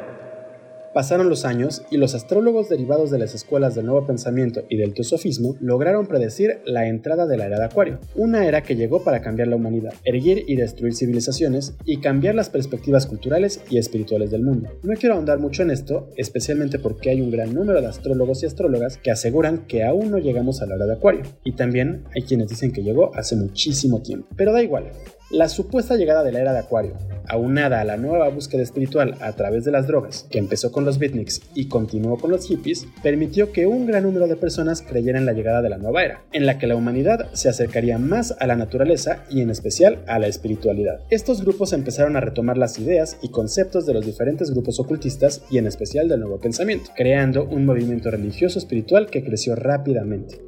Pasaron 0.94 1.28
los 1.28 1.44
años 1.44 1.82
y 1.90 1.98
los 1.98 2.14
astrólogos 2.14 2.68
derivados 2.68 3.10
de 3.10 3.18
las 3.18 3.34
escuelas 3.34 3.74
del 3.74 3.86
Nuevo 3.86 4.06
Pensamiento 4.06 4.62
y 4.68 4.76
del 4.76 4.94
Teosofismo 4.94 5.56
lograron 5.60 6.06
predecir 6.06 6.60
la 6.64 6.88
entrada 6.88 7.26
de 7.26 7.36
la 7.36 7.46
era 7.46 7.58
de 7.58 7.66
Acuario, 7.66 8.00
una 8.14 8.46
era 8.46 8.62
que 8.62 8.76
llegó 8.76 9.04
para 9.04 9.20
cambiar 9.20 9.48
la 9.48 9.56
humanidad, 9.56 9.92
erguir 10.04 10.44
y 10.46 10.56
destruir 10.56 10.94
civilizaciones 10.94 11.74
y 11.84 11.98
cambiar 11.98 12.34
las 12.34 12.48
perspectivas 12.50 13.06
culturales 13.06 13.60
y 13.70 13.78
espirituales 13.78 14.30
del 14.30 14.42
mundo. 14.42 14.70
No 14.82 14.94
quiero 14.94 15.14
ahondar 15.14 15.38
mucho 15.38 15.62
en 15.62 15.70
esto, 15.70 16.08
especialmente 16.16 16.78
porque 16.78 17.10
hay 17.10 17.20
un 17.20 17.30
gran 17.30 17.54
número 17.54 17.80
de 17.80 17.88
astrólogos 17.88 18.42
y 18.42 18.46
astrólogas 18.46 18.96
que 18.96 19.10
aseguran 19.10 19.66
que 19.66 19.84
aún 19.84 20.10
no 20.10 20.18
llegamos 20.18 20.62
a 20.62 20.66
la 20.66 20.76
era 20.76 20.86
de 20.86 20.94
Acuario, 20.94 21.22
y 21.44 21.52
también 21.52 22.04
hay 22.14 22.22
quienes 22.22 22.48
dicen 22.48 22.72
que 22.72 22.82
llegó 22.82 23.14
hace 23.14 23.36
muchísimo 23.36 24.00
tiempo. 24.02 24.28
Pero 24.36 24.52
da 24.52 24.62
igual, 24.62 24.90
La 25.30 25.50
supuesta 25.50 25.96
llegada 25.96 26.24
de 26.24 26.32
la 26.32 26.40
era 26.40 26.54
de 26.54 26.60
Acuario, 26.60 26.94
aunada 27.26 27.82
a 27.82 27.84
la 27.84 27.98
nueva 27.98 28.30
búsqueda 28.30 28.62
espiritual 28.62 29.14
a 29.20 29.32
través 29.32 29.62
de 29.66 29.70
las 29.70 29.86
drogas, 29.86 30.26
que 30.30 30.38
empezó 30.38 30.72
con 30.72 30.86
los 30.86 30.98
beatniks 30.98 31.42
y 31.54 31.68
continuó 31.68 32.16
con 32.16 32.30
los 32.30 32.46
hippies, 32.46 32.86
permitió 33.02 33.52
que 33.52 33.66
un 33.66 33.86
gran 33.86 34.04
número 34.04 34.26
de 34.26 34.36
personas 34.36 34.80
creyeran 34.80 35.20
en 35.20 35.26
la 35.26 35.34
llegada 35.34 35.60
de 35.60 35.68
la 35.68 35.76
nueva 35.76 36.02
era, 36.02 36.22
en 36.32 36.46
la 36.46 36.58
que 36.58 36.66
la 36.66 36.76
humanidad 36.76 37.28
se 37.34 37.50
acercaría 37.50 37.98
más 37.98 38.36
a 38.40 38.46
la 38.46 38.56
naturaleza 38.56 39.24
y 39.28 39.42
en 39.42 39.50
especial 39.50 40.02
a 40.06 40.18
la 40.18 40.28
espiritualidad. 40.28 41.00
Estos 41.10 41.42
grupos 41.42 41.74
empezaron 41.74 42.16
a 42.16 42.20
retomar 42.20 42.56
las 42.56 42.78
ideas 42.78 43.18
y 43.20 43.28
conceptos 43.28 43.84
de 43.84 43.92
los 43.92 44.06
diferentes 44.06 44.50
grupos 44.50 44.80
ocultistas 44.80 45.42
y 45.50 45.58
en 45.58 45.66
especial 45.66 46.08
del 46.08 46.20
nuevo 46.20 46.40
pensamiento, 46.40 46.90
creando 46.96 47.44
un 47.44 47.66
movimiento 47.66 48.10
religioso 48.10 48.58
espiritual 48.58 49.10
que 49.10 49.22
creció 49.22 49.54
rápidamente, 49.54 50.40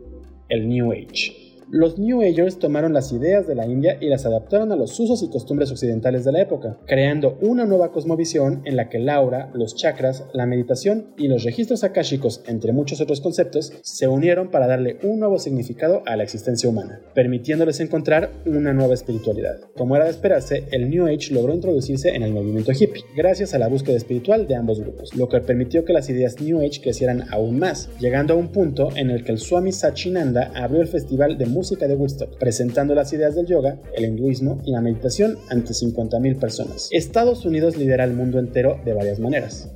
el 0.48 0.66
New 0.70 0.90
Age. 0.92 1.49
Los 1.72 2.00
New 2.00 2.20
Agers 2.20 2.58
tomaron 2.58 2.92
las 2.92 3.12
ideas 3.12 3.46
de 3.46 3.54
la 3.54 3.64
India 3.64 3.96
y 4.00 4.08
las 4.08 4.26
adaptaron 4.26 4.72
a 4.72 4.76
los 4.76 4.98
usos 4.98 5.22
y 5.22 5.28
costumbres 5.28 5.70
occidentales 5.70 6.24
de 6.24 6.32
la 6.32 6.40
época, 6.40 6.78
creando 6.84 7.38
una 7.42 7.64
nueva 7.64 7.92
cosmovisión 7.92 8.62
en 8.64 8.74
la 8.74 8.88
que 8.88 8.96
el 8.96 9.08
aura, 9.08 9.52
los 9.54 9.76
chakras, 9.76 10.24
la 10.32 10.46
meditación 10.46 11.14
y 11.16 11.28
los 11.28 11.44
registros 11.44 11.84
akáshicos, 11.84 12.42
entre 12.48 12.72
muchos 12.72 13.00
otros 13.00 13.20
conceptos, 13.20 13.72
se 13.82 14.08
unieron 14.08 14.50
para 14.50 14.66
darle 14.66 14.98
un 15.04 15.20
nuevo 15.20 15.38
significado 15.38 16.02
a 16.06 16.16
la 16.16 16.24
existencia 16.24 16.68
humana, 16.68 17.02
permitiéndoles 17.14 17.78
encontrar 17.78 18.32
una 18.46 18.72
nueva 18.72 18.94
espiritualidad. 18.94 19.60
Como 19.76 19.94
era 19.94 20.06
de 20.06 20.10
esperarse, 20.10 20.64
el 20.72 20.90
New 20.90 21.06
Age 21.06 21.32
logró 21.32 21.54
introducirse 21.54 22.08
en 22.08 22.24
el 22.24 22.32
movimiento 22.32 22.72
hippie, 22.72 23.04
gracias 23.16 23.54
a 23.54 23.60
la 23.60 23.68
búsqueda 23.68 23.96
espiritual 23.96 24.48
de 24.48 24.56
ambos 24.56 24.80
grupos, 24.80 25.14
lo 25.14 25.28
que 25.28 25.40
permitió 25.40 25.84
que 25.84 25.92
las 25.92 26.10
ideas 26.10 26.40
New 26.40 26.58
Age 26.58 26.80
crecieran 26.82 27.26
aún 27.30 27.60
más, 27.60 27.88
llegando 28.00 28.34
a 28.34 28.38
un 28.38 28.48
punto 28.48 28.88
en 28.96 29.10
el 29.10 29.22
que 29.22 29.30
el 29.30 29.38
Swami 29.38 29.70
Sachinanda 29.70 30.50
abrió 30.56 30.80
el 30.80 30.88
festival 30.88 31.38
de 31.38 31.59
música 31.60 31.86
de 31.86 31.94
Woodstock, 31.94 32.38
presentando 32.38 32.94
las 32.94 33.12
ideas 33.12 33.34
del 33.34 33.44
yoga, 33.44 33.78
el 33.92 34.06
hinduismo 34.06 34.62
y 34.64 34.72
la 34.72 34.80
meditación 34.80 35.36
ante 35.50 35.74
50.000 35.74 36.38
personas. 36.38 36.88
Estados 36.90 37.44
Unidos 37.44 37.76
lidera 37.76 38.04
el 38.04 38.14
mundo 38.14 38.38
entero 38.38 38.80
de 38.82 38.94
varias 38.94 39.20
maneras. 39.20 39.70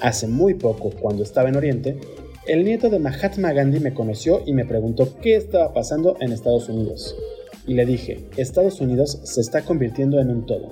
Hace 0.00 0.26
muy 0.26 0.54
poco, 0.54 0.88
cuando 0.98 1.22
estaba 1.22 1.50
en 1.50 1.56
Oriente, 1.56 2.00
el 2.46 2.64
nieto 2.64 2.88
de 2.88 2.98
Mahatma 2.98 3.52
Gandhi 3.52 3.78
me 3.78 3.92
conoció 3.92 4.40
y 4.46 4.54
me 4.54 4.64
preguntó 4.64 5.18
qué 5.20 5.36
estaba 5.36 5.74
pasando 5.74 6.16
en 6.20 6.32
Estados 6.32 6.70
Unidos. 6.70 7.14
Y 7.66 7.74
le 7.74 7.84
dije, 7.84 8.24
Estados 8.38 8.80
Unidos 8.80 9.20
se 9.24 9.42
está 9.42 9.60
convirtiendo 9.66 10.20
en 10.20 10.30
un 10.30 10.46
todo. 10.46 10.70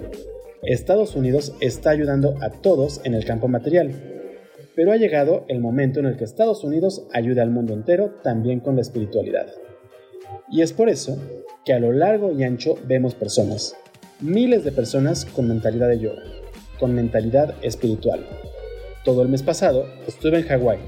Estados 0.62 1.16
Unidos 1.16 1.52
está 1.60 1.90
ayudando 1.90 2.36
a 2.40 2.48
todos 2.48 3.02
en 3.04 3.12
el 3.12 3.26
campo 3.26 3.46
material, 3.46 3.92
pero 4.74 4.90
ha 4.92 4.96
llegado 4.96 5.44
el 5.48 5.60
momento 5.60 6.00
en 6.00 6.06
el 6.06 6.16
que 6.16 6.24
Estados 6.24 6.64
Unidos 6.64 7.06
ayuda 7.12 7.42
al 7.42 7.50
mundo 7.50 7.74
entero 7.74 8.14
también 8.22 8.60
con 8.60 8.76
la 8.76 8.80
espiritualidad. 8.80 9.48
Y 10.50 10.62
es 10.62 10.72
por 10.72 10.88
eso 10.88 11.18
que 11.64 11.72
a 11.72 11.80
lo 11.80 11.92
largo 11.92 12.32
y 12.32 12.44
ancho 12.44 12.76
vemos 12.86 13.14
personas, 13.14 13.74
miles 14.20 14.64
de 14.64 14.72
personas 14.72 15.24
con 15.24 15.48
mentalidad 15.48 15.88
de 15.88 15.98
yoga, 15.98 16.22
con 16.78 16.94
mentalidad 16.94 17.54
espiritual. 17.62 18.24
Todo 19.04 19.22
el 19.22 19.28
mes 19.28 19.42
pasado 19.42 19.86
estuve 20.06 20.38
en 20.38 20.46
Hawái 20.46 20.78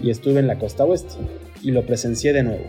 y 0.00 0.10
estuve 0.10 0.40
en 0.40 0.46
la 0.46 0.58
costa 0.58 0.84
oeste 0.84 1.14
y 1.62 1.70
lo 1.70 1.86
presencié 1.86 2.32
de 2.32 2.42
nuevo. 2.42 2.64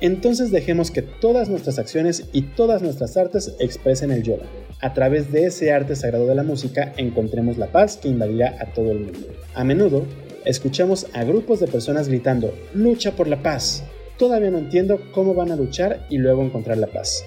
Entonces 0.00 0.52
dejemos 0.52 0.92
que 0.92 1.02
todas 1.02 1.48
nuestras 1.48 1.78
acciones 1.78 2.28
y 2.32 2.42
todas 2.42 2.82
nuestras 2.82 3.16
artes 3.16 3.56
expresen 3.58 4.12
el 4.12 4.22
yoga. 4.22 4.46
A 4.80 4.94
través 4.94 5.32
de 5.32 5.46
ese 5.46 5.72
arte 5.72 5.96
sagrado 5.96 6.26
de 6.26 6.36
la 6.36 6.44
música 6.44 6.92
encontremos 6.96 7.58
la 7.58 7.72
paz 7.72 7.96
que 7.96 8.08
invadirá 8.08 8.56
a 8.60 8.72
todo 8.72 8.92
el 8.92 9.00
mundo. 9.00 9.26
A 9.54 9.64
menudo 9.64 10.04
escuchamos 10.44 11.06
a 11.14 11.24
grupos 11.24 11.58
de 11.58 11.66
personas 11.66 12.08
gritando, 12.08 12.54
lucha 12.74 13.12
por 13.16 13.26
la 13.26 13.42
paz, 13.42 13.82
Todavía 14.18 14.50
no 14.50 14.58
entiendo 14.58 15.00
cómo 15.12 15.34
van 15.34 15.52
a 15.52 15.56
luchar 15.56 16.04
y 16.10 16.18
luego 16.18 16.42
encontrar 16.42 16.76
la 16.78 16.88
paz. 16.88 17.24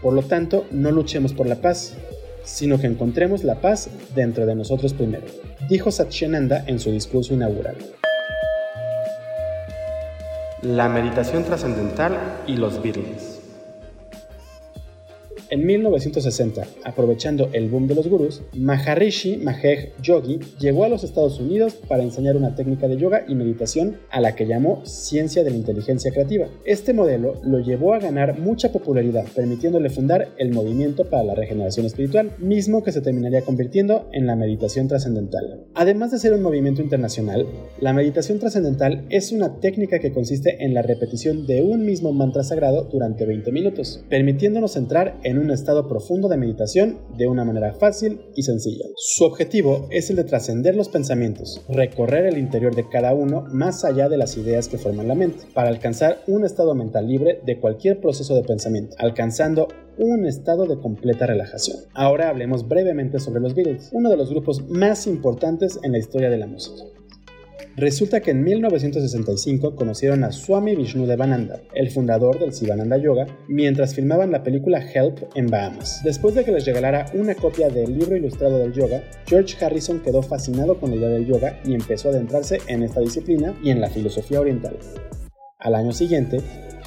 Por 0.00 0.14
lo 0.14 0.22
tanto, 0.22 0.64
no 0.70 0.90
luchemos 0.90 1.34
por 1.34 1.46
la 1.46 1.56
paz, 1.56 1.94
sino 2.44 2.78
que 2.80 2.86
encontremos 2.86 3.44
la 3.44 3.56
paz 3.56 3.90
dentro 4.14 4.46
de 4.46 4.54
nosotros 4.54 4.94
primero, 4.94 5.26
dijo 5.68 5.90
Satyananda 5.90 6.64
en 6.66 6.78
su 6.78 6.90
discurso 6.90 7.34
inaugural. 7.34 7.76
La 10.62 10.88
meditación 10.88 11.44
trascendental 11.44 12.16
y 12.46 12.56
los 12.56 12.82
Beatles. 12.82 13.29
En 15.50 15.66
1960, 15.66 16.62
aprovechando 16.84 17.50
el 17.52 17.68
boom 17.68 17.88
de 17.88 17.96
los 17.96 18.06
gurús, 18.06 18.40
Maharishi 18.56 19.36
Mahesh 19.38 19.88
Yogi 20.00 20.38
llegó 20.60 20.84
a 20.84 20.88
los 20.88 21.02
Estados 21.02 21.40
Unidos 21.40 21.74
para 21.88 22.04
enseñar 22.04 22.36
una 22.36 22.54
técnica 22.54 22.86
de 22.86 22.96
yoga 22.96 23.24
y 23.26 23.34
meditación 23.34 23.96
a 24.10 24.20
la 24.20 24.36
que 24.36 24.46
llamó 24.46 24.86
ciencia 24.86 25.42
de 25.42 25.50
la 25.50 25.56
inteligencia 25.56 26.12
creativa. 26.12 26.46
Este 26.64 26.94
modelo 26.94 27.40
lo 27.42 27.58
llevó 27.58 27.94
a 27.94 27.98
ganar 27.98 28.38
mucha 28.38 28.70
popularidad, 28.70 29.24
permitiéndole 29.34 29.90
fundar 29.90 30.28
el 30.38 30.52
movimiento 30.52 31.10
para 31.10 31.24
la 31.24 31.34
regeneración 31.34 31.84
espiritual, 31.84 32.30
mismo 32.38 32.84
que 32.84 32.92
se 32.92 33.00
terminaría 33.00 33.42
convirtiendo 33.42 34.08
en 34.12 34.28
la 34.28 34.36
meditación 34.36 34.86
trascendental. 34.86 35.66
Además 35.74 36.12
de 36.12 36.20
ser 36.20 36.32
un 36.32 36.42
movimiento 36.42 36.80
internacional, 36.80 37.44
la 37.80 37.92
meditación 37.92 38.38
trascendental 38.38 39.04
es 39.10 39.32
una 39.32 39.58
técnica 39.58 39.98
que 39.98 40.12
consiste 40.12 40.64
en 40.64 40.74
la 40.74 40.82
repetición 40.82 41.44
de 41.48 41.62
un 41.62 41.84
mismo 41.84 42.12
mantra 42.12 42.44
sagrado 42.44 42.84
durante 42.84 43.26
20 43.26 43.50
minutos, 43.50 44.04
permitiéndonos 44.08 44.76
entrar 44.76 45.18
en 45.24 45.39
un 45.40 45.50
estado 45.50 45.88
profundo 45.88 46.28
de 46.28 46.36
meditación 46.36 46.98
de 47.16 47.26
una 47.26 47.44
manera 47.44 47.72
fácil 47.74 48.20
y 48.36 48.42
sencilla. 48.42 48.84
Su 48.96 49.24
objetivo 49.24 49.88
es 49.90 50.10
el 50.10 50.16
de 50.16 50.24
trascender 50.24 50.76
los 50.76 50.88
pensamientos, 50.88 51.64
recorrer 51.68 52.26
el 52.26 52.38
interior 52.38 52.74
de 52.74 52.88
cada 52.88 53.14
uno 53.14 53.44
más 53.50 53.84
allá 53.84 54.08
de 54.08 54.16
las 54.16 54.36
ideas 54.36 54.68
que 54.68 54.78
forman 54.78 55.08
la 55.08 55.14
mente, 55.14 55.44
para 55.54 55.70
alcanzar 55.70 56.22
un 56.26 56.44
estado 56.44 56.74
mental 56.74 57.08
libre 57.08 57.40
de 57.44 57.58
cualquier 57.58 58.00
proceso 58.00 58.34
de 58.34 58.44
pensamiento, 58.44 58.96
alcanzando 58.98 59.68
un 59.98 60.26
estado 60.26 60.66
de 60.66 60.78
completa 60.78 61.26
relajación. 61.26 61.78
Ahora 61.94 62.28
hablemos 62.28 62.68
brevemente 62.68 63.18
sobre 63.18 63.40
los 63.40 63.54
Beatles, 63.54 63.90
uno 63.92 64.10
de 64.10 64.16
los 64.16 64.30
grupos 64.30 64.68
más 64.68 65.06
importantes 65.06 65.78
en 65.82 65.92
la 65.92 65.98
historia 65.98 66.30
de 66.30 66.38
la 66.38 66.46
música. 66.46 66.84
Resulta 67.80 68.20
que 68.20 68.32
en 68.32 68.44
1965 68.44 69.74
conocieron 69.74 70.22
a 70.22 70.32
Swami 70.32 70.76
Vishnu 70.76 71.06
Devananda, 71.06 71.62
el 71.72 71.90
fundador 71.90 72.38
del 72.38 72.52
Sivananda 72.52 72.98
Yoga, 72.98 73.26
mientras 73.48 73.94
filmaban 73.94 74.30
la 74.30 74.42
película 74.42 74.82
Help 74.82 75.20
en 75.34 75.46
Bahamas. 75.46 76.02
Después 76.04 76.34
de 76.34 76.44
que 76.44 76.52
les 76.52 76.66
regalara 76.66 77.06
una 77.14 77.34
copia 77.34 77.70
del 77.70 77.98
libro 77.98 78.18
ilustrado 78.18 78.58
del 78.58 78.74
yoga, 78.74 79.02
George 79.26 79.64
Harrison 79.64 80.00
quedó 80.00 80.22
fascinado 80.22 80.78
con 80.78 80.90
la 80.90 80.96
idea 80.96 81.08
del 81.08 81.24
yoga 81.24 81.58
y 81.64 81.72
empezó 81.72 82.08
a 82.08 82.12
adentrarse 82.12 82.58
en 82.66 82.82
esta 82.82 83.00
disciplina 83.00 83.58
y 83.64 83.70
en 83.70 83.80
la 83.80 83.88
filosofía 83.88 84.42
oriental. 84.42 84.76
Al 85.58 85.74
año 85.74 85.92
siguiente, 85.92 86.42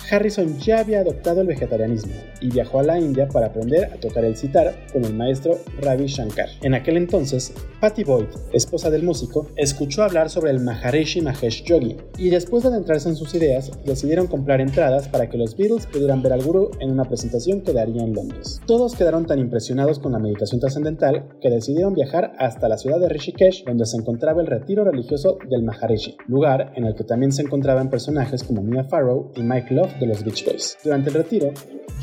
Harrison 0.09 0.57
ya 0.59 0.79
había 0.79 0.99
adoptado 1.01 1.41
el 1.41 1.47
vegetarianismo 1.47 2.13
y 2.41 2.49
viajó 2.49 2.79
a 2.79 2.83
la 2.83 2.99
India 2.99 3.27
para 3.27 3.47
aprender 3.47 3.85
a 3.85 3.97
tocar 3.97 4.25
el 4.25 4.35
sitar 4.35 4.75
con 4.91 5.05
el 5.05 5.13
maestro 5.13 5.57
Ravi 5.81 6.07
Shankar. 6.07 6.49
En 6.61 6.73
aquel 6.73 6.97
entonces, 6.97 7.53
Patty 7.79 8.03
Boyd, 8.03 8.27
esposa 8.51 8.89
del 8.89 9.03
músico, 9.03 9.47
escuchó 9.55 10.03
hablar 10.03 10.29
sobre 10.29 10.51
el 10.51 10.59
Maharishi 10.59 11.21
Mahesh 11.21 11.63
Yogi 11.63 11.97
y 12.17 12.29
después 12.29 12.63
de 12.63 12.69
adentrarse 12.69 13.09
en 13.09 13.15
sus 13.15 13.33
ideas, 13.35 13.71
decidieron 13.85 14.27
comprar 14.27 14.61
entradas 14.61 15.07
para 15.07 15.29
que 15.29 15.37
los 15.37 15.55
Beatles 15.55 15.87
pudieran 15.87 16.21
ver 16.21 16.33
al 16.33 16.43
gurú 16.43 16.71
en 16.79 16.91
una 16.91 17.05
presentación 17.05 17.61
que 17.61 17.73
daría 17.73 18.03
en 18.03 18.13
Londres. 18.13 18.61
Todos 18.65 18.95
quedaron 18.95 19.25
tan 19.25 19.39
impresionados 19.39 19.99
con 19.99 20.11
la 20.11 20.19
meditación 20.19 20.59
trascendental 20.59 21.29
que 21.41 21.49
decidieron 21.49 21.93
viajar 21.93 22.33
hasta 22.37 22.69
la 22.69 22.77
ciudad 22.77 22.99
de 22.99 23.09
Rishikesh, 23.09 23.65
donde 23.65 23.85
se 23.85 23.97
encontraba 23.97 24.41
el 24.41 24.47
retiro 24.47 24.83
religioso 24.83 25.37
del 25.49 25.63
Maharishi, 25.63 26.17
lugar 26.27 26.73
en 26.75 26.85
el 26.85 26.95
que 26.95 27.03
también 27.03 27.31
se 27.31 27.41
encontraban 27.41 27.89
personajes 27.89 28.43
como 28.43 28.61
Mia 28.61 28.83
Farrow 28.83 29.31
y 29.35 29.41
Mike 29.41 29.73
Love 29.73 29.92
de 29.99 30.07
los 30.07 30.23
Beach 30.23 30.45
Boys. 30.45 30.77
Durante 30.83 31.09
el 31.09 31.15
retiro, 31.15 31.53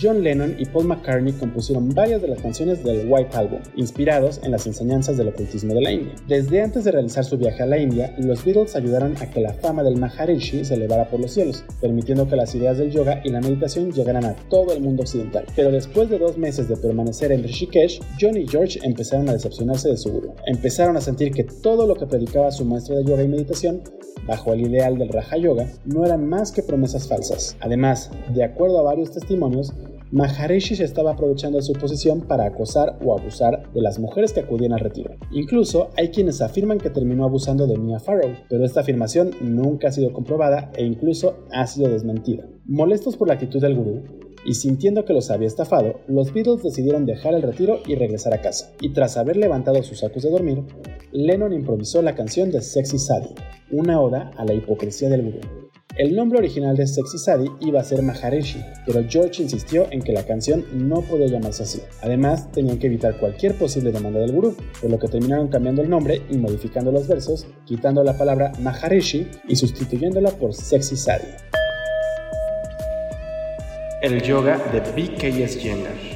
John 0.00 0.22
Lennon 0.22 0.56
y 0.58 0.64
Paul 0.64 0.86
McCartney 0.86 1.32
compusieron 1.34 1.90
varias 1.90 2.22
de 2.22 2.28
las 2.28 2.40
canciones 2.40 2.82
del 2.82 3.06
White 3.08 3.36
Album, 3.36 3.60
inspirados 3.76 4.40
en 4.42 4.50
las 4.50 4.66
enseñanzas 4.66 5.16
del 5.16 5.28
ocultismo 5.28 5.74
de 5.74 5.82
la 5.82 5.92
India. 5.92 6.14
Desde 6.26 6.62
antes 6.62 6.84
de 6.84 6.92
realizar 6.92 7.24
su 7.24 7.36
viaje 7.36 7.62
a 7.62 7.66
la 7.66 7.78
India, 7.78 8.14
los 8.18 8.44
Beatles 8.44 8.76
ayudaron 8.76 9.14
a 9.20 9.30
que 9.30 9.40
la 9.40 9.52
fama 9.52 9.82
del 9.82 9.98
Maharishi 9.98 10.64
se 10.64 10.74
elevara 10.74 11.08
por 11.08 11.20
los 11.20 11.32
cielos, 11.32 11.64
permitiendo 11.80 12.28
que 12.28 12.36
las 12.36 12.54
ideas 12.54 12.78
del 12.78 12.90
yoga 12.90 13.20
y 13.24 13.30
la 13.30 13.40
meditación 13.40 13.92
llegaran 13.92 14.24
a 14.24 14.34
todo 14.48 14.72
el 14.72 14.80
mundo 14.80 15.02
occidental. 15.02 15.44
Pero 15.54 15.70
después 15.70 16.08
de 16.08 16.18
dos 16.18 16.38
meses 16.38 16.68
de 16.68 16.76
permanecer 16.76 17.32
en 17.32 17.42
Rishikesh, 17.42 18.00
John 18.18 18.36
y 18.36 18.46
George 18.46 18.78
empezaron 18.82 19.28
a 19.28 19.34
decepcionarse 19.34 19.90
de 19.90 19.96
su 19.96 20.10
guru. 20.10 20.34
Empezaron 20.46 20.96
a 20.96 21.00
sentir 21.00 21.32
que 21.32 21.44
todo 21.44 21.86
lo 21.86 21.94
que 21.94 22.06
predicaba 22.06 22.50
su 22.52 22.64
maestro 22.64 22.96
de 22.96 23.04
yoga 23.04 23.22
y 23.22 23.28
meditación, 23.28 23.82
bajo 24.26 24.52
el 24.52 24.60
ideal 24.60 24.96
del 24.96 25.08
Raja 25.08 25.36
Yoga, 25.36 25.66
no 25.84 26.04
eran 26.04 26.28
más 26.28 26.52
que 26.52 26.62
promesas 26.62 27.08
falsas. 27.08 27.56
Además, 27.60 27.79
de 28.34 28.44
acuerdo 28.44 28.78
a 28.78 28.82
varios 28.82 29.10
testimonios, 29.10 29.72
Maharishi 30.12 30.76
se 30.76 30.84
estaba 30.84 31.12
aprovechando 31.12 31.58
de 31.58 31.62
su 31.62 31.72
posición 31.72 32.22
para 32.22 32.44
acosar 32.44 32.98
o 33.04 33.16
abusar 33.16 33.72
de 33.72 33.80
las 33.80 33.98
mujeres 33.98 34.32
que 34.32 34.40
acudían 34.40 34.72
al 34.72 34.80
retiro. 34.80 35.14
Incluso 35.30 35.88
hay 35.96 36.08
quienes 36.10 36.42
afirman 36.42 36.78
que 36.78 36.90
terminó 36.90 37.24
abusando 37.24 37.66
de 37.66 37.78
Mia 37.78 38.00
Farrow, 38.00 38.32
pero 38.48 38.64
esta 38.64 38.80
afirmación 38.80 39.30
nunca 39.40 39.88
ha 39.88 39.92
sido 39.92 40.12
comprobada 40.12 40.70
e 40.74 40.84
incluso 40.84 41.38
ha 41.52 41.66
sido 41.66 41.88
desmentida. 41.88 42.44
Molestos 42.66 43.16
por 43.16 43.28
la 43.28 43.34
actitud 43.34 43.60
del 43.60 43.76
gurú, 43.76 44.02
y 44.44 44.54
sintiendo 44.54 45.04
que 45.04 45.12
los 45.12 45.30
había 45.30 45.46
estafado, 45.46 46.00
los 46.06 46.32
Beatles 46.34 46.62
decidieron 46.62 47.06
dejar 47.06 47.34
el 47.34 47.42
retiro 47.42 47.78
y 47.86 47.94
regresar 47.94 48.34
a 48.34 48.40
casa. 48.40 48.72
Y 48.80 48.92
tras 48.92 49.16
haber 49.16 49.36
levantado 49.36 49.82
sus 49.82 50.00
sacos 50.00 50.22
de 50.22 50.30
dormir, 50.30 50.64
Lennon 51.12 51.52
improvisó 51.52 52.02
la 52.02 52.14
canción 52.14 52.50
de 52.50 52.62
Sexy 52.62 52.98
Sadie, 52.98 53.34
una 53.70 54.00
oda 54.00 54.32
a 54.36 54.44
la 54.44 54.54
hipocresía 54.54 55.08
del 55.08 55.22
gurú. 55.22 55.69
El 55.96 56.14
nombre 56.14 56.38
original 56.38 56.76
de 56.76 56.86
Sexy 56.86 57.18
Sadie 57.18 57.50
iba 57.60 57.80
a 57.80 57.84
ser 57.84 58.00
Maharishi, 58.02 58.62
pero 58.86 59.04
George 59.08 59.42
insistió 59.42 59.88
en 59.90 60.02
que 60.02 60.12
la 60.12 60.24
canción 60.24 60.64
no 60.72 61.02
podía 61.02 61.26
llamarse 61.26 61.64
así. 61.64 61.80
Además, 62.00 62.50
tenían 62.52 62.78
que 62.78 62.86
evitar 62.86 63.18
cualquier 63.18 63.56
posible 63.56 63.90
demanda 63.90 64.20
del 64.20 64.32
gurú, 64.32 64.56
por 64.80 64.88
lo 64.88 64.98
que 64.98 65.08
terminaron 65.08 65.48
cambiando 65.48 65.82
el 65.82 65.90
nombre 65.90 66.22
y 66.30 66.38
modificando 66.38 66.92
los 66.92 67.08
versos, 67.08 67.46
quitando 67.66 68.04
la 68.04 68.16
palabra 68.16 68.52
Maharishi 68.60 69.28
y 69.48 69.56
sustituyéndola 69.56 70.30
por 70.30 70.54
Sexy 70.54 70.96
Sadie. 70.96 71.34
El 74.00 74.22
yoga 74.22 74.58
de 74.72 74.80
BKS 74.80 75.56
Jenner 75.58 76.09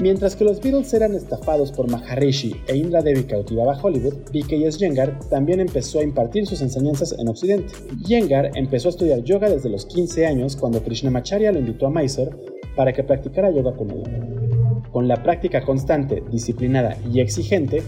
Mientras 0.00 0.36
que 0.36 0.44
los 0.44 0.60
Beatles 0.60 0.94
eran 0.94 1.16
estafados 1.16 1.72
por 1.72 1.90
Maharishi 1.90 2.54
e 2.68 2.76
Indra 2.76 3.02
Devi 3.02 3.24
cautivaba 3.24 3.76
Hollywood, 3.82 4.14
B.K.S. 4.32 4.78
Yengar 4.78 5.18
también 5.28 5.58
empezó 5.58 5.98
a 5.98 6.04
impartir 6.04 6.46
sus 6.46 6.62
enseñanzas 6.62 7.16
en 7.18 7.26
Occidente. 7.26 7.72
Yengar 8.06 8.52
empezó 8.54 8.88
a 8.88 8.90
estudiar 8.90 9.24
yoga 9.24 9.50
desde 9.50 9.68
los 9.68 9.86
15 9.86 10.24
años 10.24 10.54
cuando 10.54 10.84
Krishnamacharya 10.84 11.50
lo 11.50 11.58
invitó 11.58 11.88
a 11.88 11.90
Mysore 11.90 12.30
para 12.76 12.92
que 12.92 13.02
practicara 13.02 13.50
yoga 13.50 13.74
con 13.74 13.90
él. 13.90 14.04
Con 14.92 15.08
la 15.08 15.20
práctica 15.20 15.64
constante, 15.64 16.22
disciplinada 16.30 16.96
y 17.12 17.18
exigente, 17.18 17.82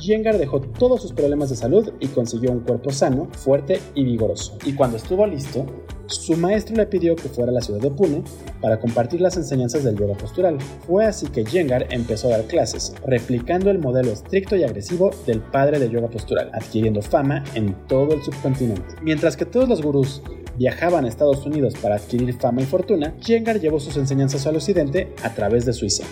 Yengar 0.00 0.38
dejó 0.38 0.60
todos 0.60 1.02
sus 1.02 1.12
problemas 1.12 1.50
de 1.50 1.56
salud 1.56 1.92
y 1.98 2.06
consiguió 2.06 2.52
un 2.52 2.60
cuerpo 2.60 2.90
sano, 2.90 3.28
fuerte 3.32 3.80
y 3.96 4.04
vigoroso. 4.04 4.56
Y 4.64 4.74
cuando 4.74 4.98
estuvo 4.98 5.26
listo, 5.26 5.66
su 6.06 6.36
maestro 6.36 6.76
le 6.76 6.86
pidió 6.86 7.16
que 7.16 7.28
fuera 7.28 7.50
a 7.50 7.54
la 7.54 7.60
ciudad 7.60 7.80
de 7.80 7.90
Pune 7.90 8.22
para 8.60 8.78
compartir 8.78 9.20
las 9.20 9.36
enseñanzas 9.36 9.84
del 9.84 9.96
yoga 9.96 10.14
postural. 10.14 10.58
Fue 10.86 11.04
así 11.04 11.26
que 11.26 11.44
Yengar 11.44 11.86
empezó 11.90 12.28
a 12.28 12.38
dar 12.38 12.46
clases, 12.46 12.94
replicando 13.04 13.70
el 13.70 13.78
modelo 13.78 14.12
estricto 14.12 14.56
y 14.56 14.64
agresivo 14.64 15.10
del 15.26 15.40
padre 15.40 15.78
de 15.78 15.90
yoga 15.90 16.08
postural, 16.08 16.50
adquiriendo 16.52 17.02
fama 17.02 17.44
en 17.54 17.74
todo 17.86 18.14
el 18.14 18.22
subcontinente. 18.22 18.94
Mientras 19.02 19.36
que 19.36 19.46
todos 19.46 19.68
los 19.68 19.82
gurús 19.82 20.22
viajaban 20.56 21.04
a 21.04 21.08
Estados 21.08 21.44
Unidos 21.44 21.74
para 21.80 21.96
adquirir 21.96 22.34
fama 22.34 22.62
y 22.62 22.66
fortuna, 22.66 23.14
Yengar 23.18 23.60
llevó 23.60 23.80
sus 23.80 23.96
enseñanzas 23.96 24.46
al 24.46 24.56
occidente 24.56 25.12
a 25.22 25.34
través 25.34 25.66
de 25.66 25.72
Suiza. 25.72 26.04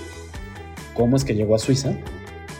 ¿Cómo 0.94 1.16
es 1.16 1.24
que 1.24 1.35
llegó 1.35 1.54
a 1.54 1.59
Suiza? 1.59 1.96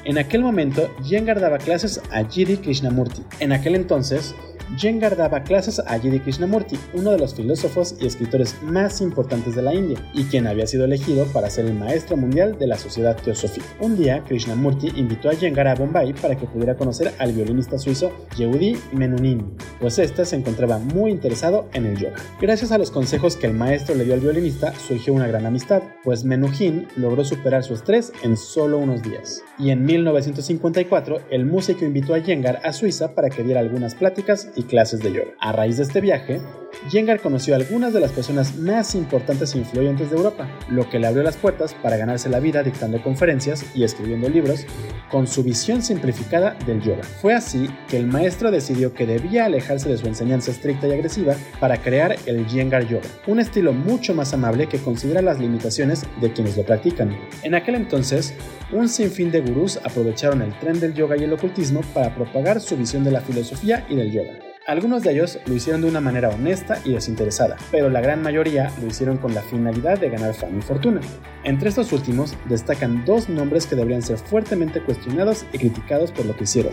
En 0.05 0.19
aquel 0.19 0.43
momento, 0.43 0.91
Yengar 1.03 1.41
daba 1.41 1.59
clases 1.59 2.01
a 2.11 2.25
Jidhi 2.25 2.59
Krishnamurti. 2.59 3.23
En 3.41 3.53
aquel 3.53 3.75
entonces, 3.75 4.35
Jengar 4.77 5.17
daba 5.17 5.43
clases 5.43 5.79
a 5.79 5.99
Jidhi 5.99 6.21
Krishnamurti, 6.21 6.79
uno 6.95 7.13
de 7.13 7.19
los 7.19 7.35
filósofos 7.35 7.95
y 8.01 8.07
escritores 8.07 8.57
más 8.63 9.01
importantes 9.01 9.55
de 9.55 9.63
la 9.63 9.75
India, 9.75 9.99
y 10.15 10.25
quien 10.25 10.47
había 10.47 10.67
sido 10.67 10.85
elegido 10.85 11.27
para 11.27 11.51
ser 11.51 11.67
el 11.67 11.75
maestro 11.75 12.17
mundial 12.17 12.59
de 12.59 12.67
la 12.67 12.77
sociedad 12.77 13.17
teosófica. 13.17 13.67
Un 13.81 13.97
día, 13.97 14.23
Krishnamurti 14.25 14.93
invitó 14.97 15.31
a 15.31 15.35
Jengar 15.35 15.69
a 15.69 15.75
Bombay 15.75 16.13
para 16.15 16.37
que 16.37 16.47
pudiera 16.47 16.77
conocer 16.77 17.13
al 17.19 17.33
violinista 17.33 17.79
suizo 17.79 18.13
Yehudi 18.37 18.77
Menuhin, 18.93 19.57
pues 19.81 19.99
éste 19.99 20.25
se 20.25 20.37
encontraba 20.37 20.79
muy 20.79 21.11
interesado 21.11 21.69
en 21.73 21.87
el 21.87 21.99
yoga. 21.99 22.17
Gracias 22.41 22.73
a 22.73 22.79
los 22.79 22.91
consejos 22.91 23.37
que 23.37 23.47
el 23.47 23.55
maestro 23.55 23.95
le 23.95 24.05
dio 24.05 24.15
al 24.15 24.21
violinista, 24.21 24.73
surgió 24.75 25.13
una 25.13 25.29
gran 25.29 25.47
amistad, 25.47 25.83
pues 26.03 26.25
Menuhin 26.25 26.89
logró 26.97 27.25
superar 27.25 27.65
su 27.65 27.75
estrés 27.75 28.13
en 28.23 28.37
solo 28.37 28.79
unos 28.79 29.03
días. 29.03 29.43
Y 29.59 29.71
en 29.71 29.85
1954, 29.85 31.21
el 31.31 31.47
músico 31.47 31.85
invitó 31.85 32.15
a 32.15 32.21
Jengar 32.21 32.61
a 32.65 32.73
Suiza 32.73 33.15
para 33.15 33.31
que 33.31 33.43
diera 33.43 33.61
algunas 33.61 33.95
pláticas 33.95 34.51
y 34.57 34.65
clases 34.65 35.01
de 35.01 35.13
yoga. 35.13 35.33
A 35.41 35.53
raíz 35.53 35.77
de 35.77 35.85
este 35.85 36.01
viaje, 36.01 36.41
Jengar 36.89 37.21
conoció 37.21 37.55
a 37.55 37.57
algunas 37.57 37.93
de 37.93 38.01
las 38.01 38.13
personas 38.13 38.57
más 38.57 38.95
importantes 38.95 39.55
e 39.55 39.59
influyentes 39.59 40.11
de 40.11 40.17
Europa, 40.17 40.49
lo 40.69 40.89
que 40.89 40.99
le 40.99 41.07
abrió 41.07 41.23
las 41.23 41.37
puertas 41.37 41.75
para 41.75 41.97
ganarse 41.97 42.29
la 42.29 42.41
vida 42.41 42.63
dictando 42.63 43.03
conferencias 43.03 43.65
y 43.75 43.85
escribiendo 43.85 44.29
libros 44.29 44.67
con 45.11 45.27
su 45.27 45.43
visión 45.43 45.83
simplificada 45.83 46.57
del 46.67 46.83
yoga. 46.83 47.03
Fue 47.03 47.35
así 47.35 47.69
que 47.89 47.97
el 47.97 48.07
maestro 48.07 48.51
decidió 48.51 48.93
que 48.93 49.07
debía 49.07 49.47
alejarse 49.47 49.89
de 49.89 49.99
su 49.99 50.07
enseñanza 50.07 50.51
estricta 50.51 50.89
y 50.89 50.93
agresiva 50.93 51.35
para 51.61 51.79
crear 51.79 52.17
el 52.27 52.47
Jengar 52.47 52.87
Yoga, 52.87 53.09
un 53.27 53.41
estilo 53.41 53.73
mucho 53.73 54.15
más 54.15 54.35
amable 54.35 54.69
que 54.69 54.79
considera 54.79 55.23
las 55.23 55.39
limitaciones 55.39 56.05
de 56.21 56.33
quienes 56.33 56.57
lo 56.57 56.65
practican. 56.65 57.17
En 57.43 57.55
aquel 57.55 57.77
entonces, 57.77 58.35
un 58.73 58.89
sinfín 58.89 59.31
de 59.31 59.41
gurús 59.41 59.79
aprovecharon 59.85 60.43
el 60.43 60.59
tren 60.59 60.81
del 60.81 60.95
yoga 60.95 61.17
y 61.17 61.25
el 61.25 61.33
ocultismo 61.33 61.81
para 61.95 62.15
propagar 62.15 62.61
su 62.61 62.77
visión 62.77 63.05
de 63.05 63.13
la 63.13 63.21
filosofía 63.21 63.87
y 63.89 63.97
del 63.97 64.13
yoga. 64.13 64.44
Algunos 64.67 65.03
de 65.03 65.13
ellos 65.13 65.39
lo 65.45 65.55
hicieron 65.55 65.83
de 65.83 65.89
una 65.89 66.01
manera 66.01 66.31
honesta 66.31 66.81
y 66.87 66.93
desinteresada, 66.95 67.59
pero 67.71 67.91
la 67.91 68.01
gran 68.01 68.23
mayoría 68.23 68.73
lo 68.81 68.87
hicieron 68.87 69.19
con 69.19 69.35
la 69.35 69.43
finalidad 69.43 69.99
de 69.99 70.09
ganar 70.09 70.33
fama 70.33 70.57
y 70.59 70.63
fortuna. 70.63 71.03
Entre 71.43 71.69
estos 71.69 71.93
últimos 71.93 72.35
destacan 72.49 73.05
dos 73.05 73.29
nombres 73.29 73.67
que 73.67 73.77
deberían 73.77 74.01
ser 74.01 74.17
fuertemente 74.17 74.81
cuestionados 74.81 75.45
y 75.53 75.59
criticados 75.59 76.13
por 76.13 76.25
lo 76.25 76.35
que 76.35 76.45
hicieron, 76.45 76.73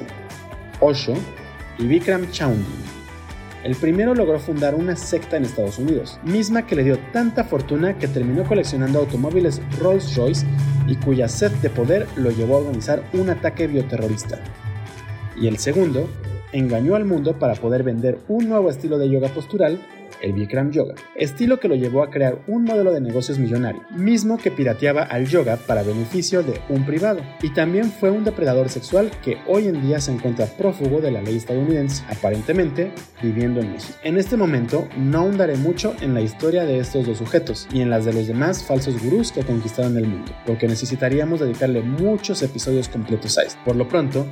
Osho 0.80 1.16
y 1.80 1.86
Vikram 1.86 2.32
Chaundi. 2.32 2.64
El 3.66 3.76
primero 3.76 4.16
logró 4.16 4.40
fundar 4.40 4.74
una 4.74 4.96
secta 4.96 5.36
en 5.36 5.44
Estados 5.44 5.78
Unidos, 5.78 6.18
misma 6.24 6.66
que 6.66 6.78
le 6.78 6.86
dio 6.86 6.98
tanta 7.12 7.44
fortuna 7.44 7.98
que 7.98 8.08
terminó 8.08 8.46
coleccionando 8.46 9.00
automóviles 9.00 9.62
Rolls-Royce 9.82 10.46
y 10.88 10.96
cuya 10.96 11.28
sed 11.28 11.52
de 11.62 11.70
poder 11.70 12.08
lo 12.16 12.32
llevó 12.32 12.56
a 12.56 12.60
organizar 12.60 13.04
un 13.12 13.30
ataque 13.30 13.68
bioterrorista. 13.68 14.40
Y 15.36 15.48
el 15.48 15.58
segundo 15.58 16.10
engañó 16.52 16.96
al 16.96 17.06
mundo 17.06 17.38
para 17.40 17.56
poder 17.56 17.84
vender 17.84 18.20
un 18.28 18.50
nuevo 18.50 18.70
estilo 18.70 18.98
de 18.98 19.10
yoga 19.10 19.30
postural, 19.30 19.80
el 20.22 20.34
Bikram 20.34 20.72
Yoga, 20.72 20.96
estilo 21.16 21.60
que 21.60 21.68
lo 21.68 21.76
llevó 21.76 22.04
a 22.04 22.10
crear 22.10 22.40
un 22.48 22.64
modelo 22.64 22.92
de 22.92 23.02
negocios 23.02 23.40
millonario, 23.40 23.82
mismo 23.92 24.38
que 24.38 24.52
pirateaba 24.52 25.04
al 25.04 25.28
yoga 25.28 25.58
para 25.58 25.84
beneficio 25.84 26.44
de 26.44 26.60
un 26.70 26.86
privado, 26.86 27.22
y 27.42 27.50
también 27.54 27.92
fue 27.92 28.12
un 28.12 28.24
depredador 28.24 28.70
sexual 28.70 29.12
que 29.24 29.38
hoy 29.48 29.68
en 29.68 29.82
día 29.82 30.00
se 30.00 30.12
encuentra 30.12 30.46
prófugo 30.46 31.02
de 31.02 31.12
la 31.12 31.22
ley 31.22 31.38
estadounidense, 31.38 32.04
aparentemente 32.10 32.92
viviendo 33.22 33.62
en 33.62 33.72
México. 33.72 33.98
En 34.04 34.18
este 34.18 34.38
momento 34.38 34.88
no 34.98 35.20
ahondaré 35.20 35.56
mucho 35.56 35.96
en 36.02 36.14
la 36.14 36.22
historia 36.22 36.66
de 36.66 36.80
estos 36.80 37.06
dos 37.06 37.18
sujetos 37.18 37.68
y 37.74 37.82
en 37.82 37.90
las 37.90 38.06
de 38.06 38.14
los 38.14 38.28
demás 38.28 38.64
falsos 38.64 39.02
gurús 39.02 39.32
que 39.32 39.44
conquistaron 39.44 39.98
el 39.98 40.08
mundo, 40.08 40.32
porque 40.46 40.68
necesitaríamos 40.68 41.40
dedicarle 41.40 41.82
muchos 41.82 42.44
episodios 42.44 42.90
completos 42.90 43.38
a 43.38 43.44
esto. 43.44 43.60
Por 43.66 43.76
lo 43.76 43.88
pronto, 43.88 44.26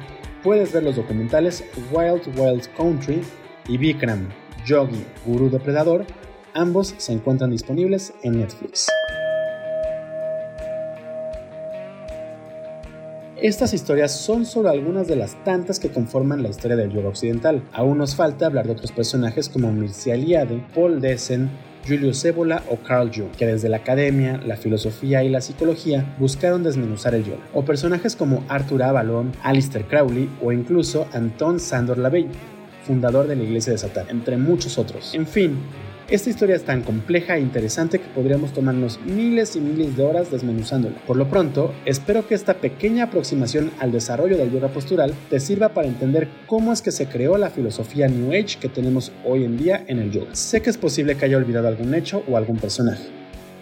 puedes 0.43 0.71
ver 0.71 0.83
los 0.83 0.95
documentales 0.95 1.63
Wild 1.91 2.27
Wild 2.37 2.67
Country 2.75 3.21
y 3.67 3.77
Bikram, 3.77 4.29
Yogi, 4.65 5.05
Guru 5.25 5.49
Depredador. 5.49 6.05
Ambos 6.53 6.95
se 6.97 7.13
encuentran 7.13 7.51
disponibles 7.51 8.13
en 8.23 8.39
Netflix. 8.39 8.87
Estas 13.41 13.73
historias 13.73 14.11
son 14.11 14.45
solo 14.45 14.69
algunas 14.69 15.07
de 15.07 15.15
las 15.15 15.41
tantas 15.45 15.79
que 15.79 15.89
conforman 15.89 16.43
la 16.43 16.49
historia 16.49 16.75
del 16.75 16.91
yoga 16.91 17.07
occidental. 17.07 17.63
Aún 17.71 17.97
nos 17.97 18.15
falta 18.15 18.45
hablar 18.45 18.65
de 18.65 18.73
otros 18.73 18.91
personajes 18.91 19.47
como 19.47 19.71
Mircea 19.71 20.15
Eliade, 20.15 20.61
Paul 20.75 20.99
Dessen, 20.99 21.49
Julius 21.87 22.23
Ébola 22.25 22.63
o 22.69 22.77
Carl 22.77 23.11
Jung, 23.13 23.31
que 23.31 23.45
desde 23.45 23.69
la 23.69 23.77
academia, 23.77 24.39
la 24.45 24.57
filosofía 24.57 25.23
y 25.23 25.29
la 25.29 25.41
psicología 25.41 26.15
buscaron 26.19 26.63
desmenuzar 26.63 27.15
el 27.15 27.23
yoga, 27.23 27.47
o 27.53 27.65
personajes 27.65 28.15
como 28.15 28.43
Arthur 28.47 28.83
Avalon, 28.83 29.31
Alistair 29.43 29.85
Crowley 29.85 30.29
o 30.41 30.51
incluso 30.51 31.07
Anton 31.13 31.59
Sandor 31.59 31.97
Lavey, 31.97 32.27
fundador 32.85 33.27
de 33.27 33.35
la 33.35 33.43
Iglesia 33.43 33.73
de 33.73 33.77
Satán, 33.77 34.07
entre 34.09 34.37
muchos 34.37 34.77
otros. 34.77 35.13
En 35.13 35.27
fin, 35.27 35.57
esta 36.09 36.31
historia 36.31 36.55
es 36.55 36.63
tan 36.63 36.81
compleja 36.81 37.37
e 37.37 37.39
interesante 37.39 37.99
que 37.99 38.07
podríamos 38.07 38.51
tomarnos 38.51 38.99
miles 39.05 39.55
y 39.55 39.61
miles 39.61 39.95
de 39.95 40.03
horas 40.03 40.31
desmenuzándola. 40.31 40.97
Por 41.05 41.17
lo 41.17 41.29
pronto, 41.29 41.73
espero 41.85 42.27
que 42.27 42.33
esta 42.33 42.55
pequeña 42.55 43.05
aproximación 43.05 43.71
al 43.79 43.91
desarrollo 43.91 44.37
del 44.37 44.51
yoga 44.51 44.69
postural 44.69 45.13
te 45.29 45.39
sirva 45.39 45.69
para 45.69 45.87
entender 45.87 46.27
cómo 46.47 46.73
es 46.73 46.81
que 46.81 46.91
se 46.91 47.07
creó 47.07 47.37
la 47.37 47.51
filosofía 47.51 48.07
New 48.07 48.31
Age 48.31 48.57
que 48.59 48.69
tenemos 48.69 49.11
hoy 49.23 49.43
en 49.43 49.57
día 49.57 49.83
en 49.87 49.99
el 49.99 50.11
yoga. 50.11 50.33
Sé 50.33 50.61
que 50.61 50.71
es 50.71 50.77
posible 50.77 51.15
que 51.15 51.25
haya 51.25 51.37
olvidado 51.37 51.67
algún 51.67 51.93
hecho 51.93 52.23
o 52.27 52.37
algún 52.37 52.57
personaje 52.57 53.19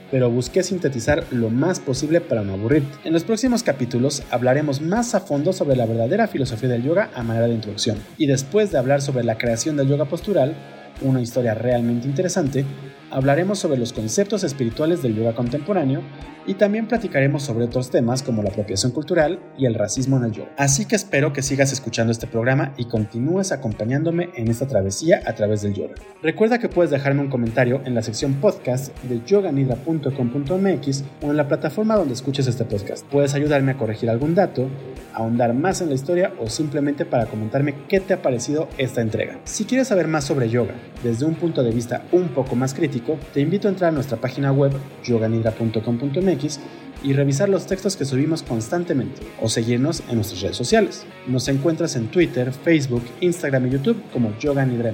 pero 0.10 0.30
busqué 0.32 0.64
sintetizar 0.64 1.26
lo 1.32 1.50
más 1.50 1.82
posible 1.82 2.22
para 2.22 2.42
no 2.42 2.54
aburrirte. 2.54 2.98
En 3.04 3.12
los 3.12 3.26
próximos 3.26 3.62
capítulos 3.62 4.24
hablaremos 4.32 4.80
más 4.80 5.14
a 5.16 5.20
fondo 5.20 5.52
sobre 5.52 5.76
la 5.76 5.86
verdadera 5.86 6.28
filosofía 6.28 6.70
del 6.70 6.84
yoga 6.84 7.10
a 7.14 7.24
manera 7.24 7.48
de 7.48 7.56
introducción. 7.56 7.98
Y 8.18 8.28
después 8.28 8.72
de 8.72 8.78
hablar 8.78 9.02
sobre 9.02 9.26
la 9.26 9.38
creación 9.38 9.76
del 9.76 9.90
yoga 9.90 10.06
postural, 10.06 10.56
una 11.02 11.22
historia 11.22 11.54
realmente 11.54 12.08
interesante, 12.08 12.66
hablaremos 13.12 13.60
sobre 13.60 13.78
los 13.78 13.94
conceptos 13.94 14.44
espirituales 14.44 15.02
del 15.02 15.16
yoga 15.16 15.34
contemporáneo 15.36 16.02
y 16.48 16.54
también 16.54 16.88
platicaremos 16.88 17.44
sobre 17.44 17.66
otros 17.66 17.92
temas 17.92 18.24
como 18.24 18.42
la 18.42 18.50
apropiación 18.50 18.94
cultural 18.94 19.40
y 19.58 19.66
el 19.66 19.76
racismo 19.76 20.18
en 20.18 20.24
el 20.24 20.32
yoga. 20.32 20.52
Así 20.58 20.86
que 20.86 20.96
espero 20.96 21.34
que 21.34 21.42
sigas 21.42 21.74
escuchando 21.74 22.12
este 22.12 22.26
programa 22.26 22.74
y 22.78 22.86
continúes 22.86 23.52
acompañándome 23.52 24.30
en 24.36 24.48
esta 24.48 24.66
travesía 24.66 25.22
a 25.26 25.34
través 25.34 25.62
del 25.62 25.74
yoga. 25.74 25.96
Recuerda 26.24 26.58
que 26.58 26.70
puedes 26.70 26.90
dejarme 26.90 27.22
un 27.22 27.30
comentario 27.30 27.82
en 27.86 27.94
la 27.94 28.02
sección 28.02 28.36
podcast 28.36 28.98
de 29.04 29.22
yoganidra.com.mx 29.26 31.04
o 31.22 31.32
en 31.32 31.38
la 31.38 31.48
plataforma 31.48 31.98
donde 31.98 32.14
escuches 32.14 32.48
este 32.48 32.64
podcast. 32.64 33.06
Puedes 33.08 33.34
ayudarme 33.34 33.74
a 33.74 33.78
corregir 33.78 34.10
algún 34.10 34.34
dato, 34.34 34.70
ahondar 35.14 35.54
más 35.54 35.82
en 35.82 35.90
la 35.90 35.96
historia 35.96 36.34
o 36.40 36.50
simplemente 36.50 37.04
para 37.04 37.26
comentarme 37.26 37.76
qué 37.90 38.00
te 38.00 38.14
ha 38.14 38.22
parecido 38.22 38.70
esta 38.78 39.02
entrega. 39.02 39.40
Si 39.44 39.66
quieres 39.66 39.90
saber 39.90 40.08
más 40.08 40.24
sobre 40.24 40.50
yoga 40.50 40.76
desde 41.04 41.26
un 41.26 41.36
punto 41.36 41.62
de 41.62 41.72
vista 41.72 42.04
un 42.14 42.30
poco 42.30 42.56
más 42.56 42.74
crítico, 42.74 42.97
te 43.34 43.42
invito 43.42 43.68
a 43.68 43.72
entrar 43.72 43.90
a 43.90 43.94
nuestra 43.94 44.18
página 44.18 44.52
web 44.52 44.72
yoganidra.com.mx 45.04 46.60
y 47.04 47.14
revisar 47.14 47.50
los 47.50 47.68
textos 47.68 47.96
que 47.96 48.06
subimos 48.06 48.44
constantemente 48.44 49.22
o 49.42 49.50
seguirnos 49.50 50.04
en 50.10 50.16
nuestras 50.16 50.42
redes 50.42 50.58
sociales. 50.58 51.06
Nos 51.28 51.48
encuentras 51.48 51.96
en 51.96 52.08
Twitter, 52.08 52.52
Facebook, 52.52 53.04
Instagram 53.22 53.68
y 53.68 53.72
YouTube 53.72 54.02
como 54.12 54.38
Yoga 54.40 54.66
Nidra 54.66 54.94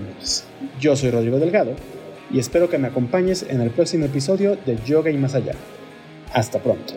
Yo 0.79 0.95
soy 0.95 1.11
Rodrigo 1.11 1.39
Delgado 1.39 1.75
y 2.31 2.39
espero 2.39 2.69
que 2.69 2.77
me 2.77 2.87
acompañes 2.87 3.45
en 3.47 3.61
el 3.61 3.69
próximo 3.69 4.05
episodio 4.05 4.57
de 4.65 4.77
Yoga 4.85 5.11
y 5.11 5.17
Más 5.17 5.35
Allá. 5.35 5.53
Hasta 6.33 6.59
pronto. 6.59 6.95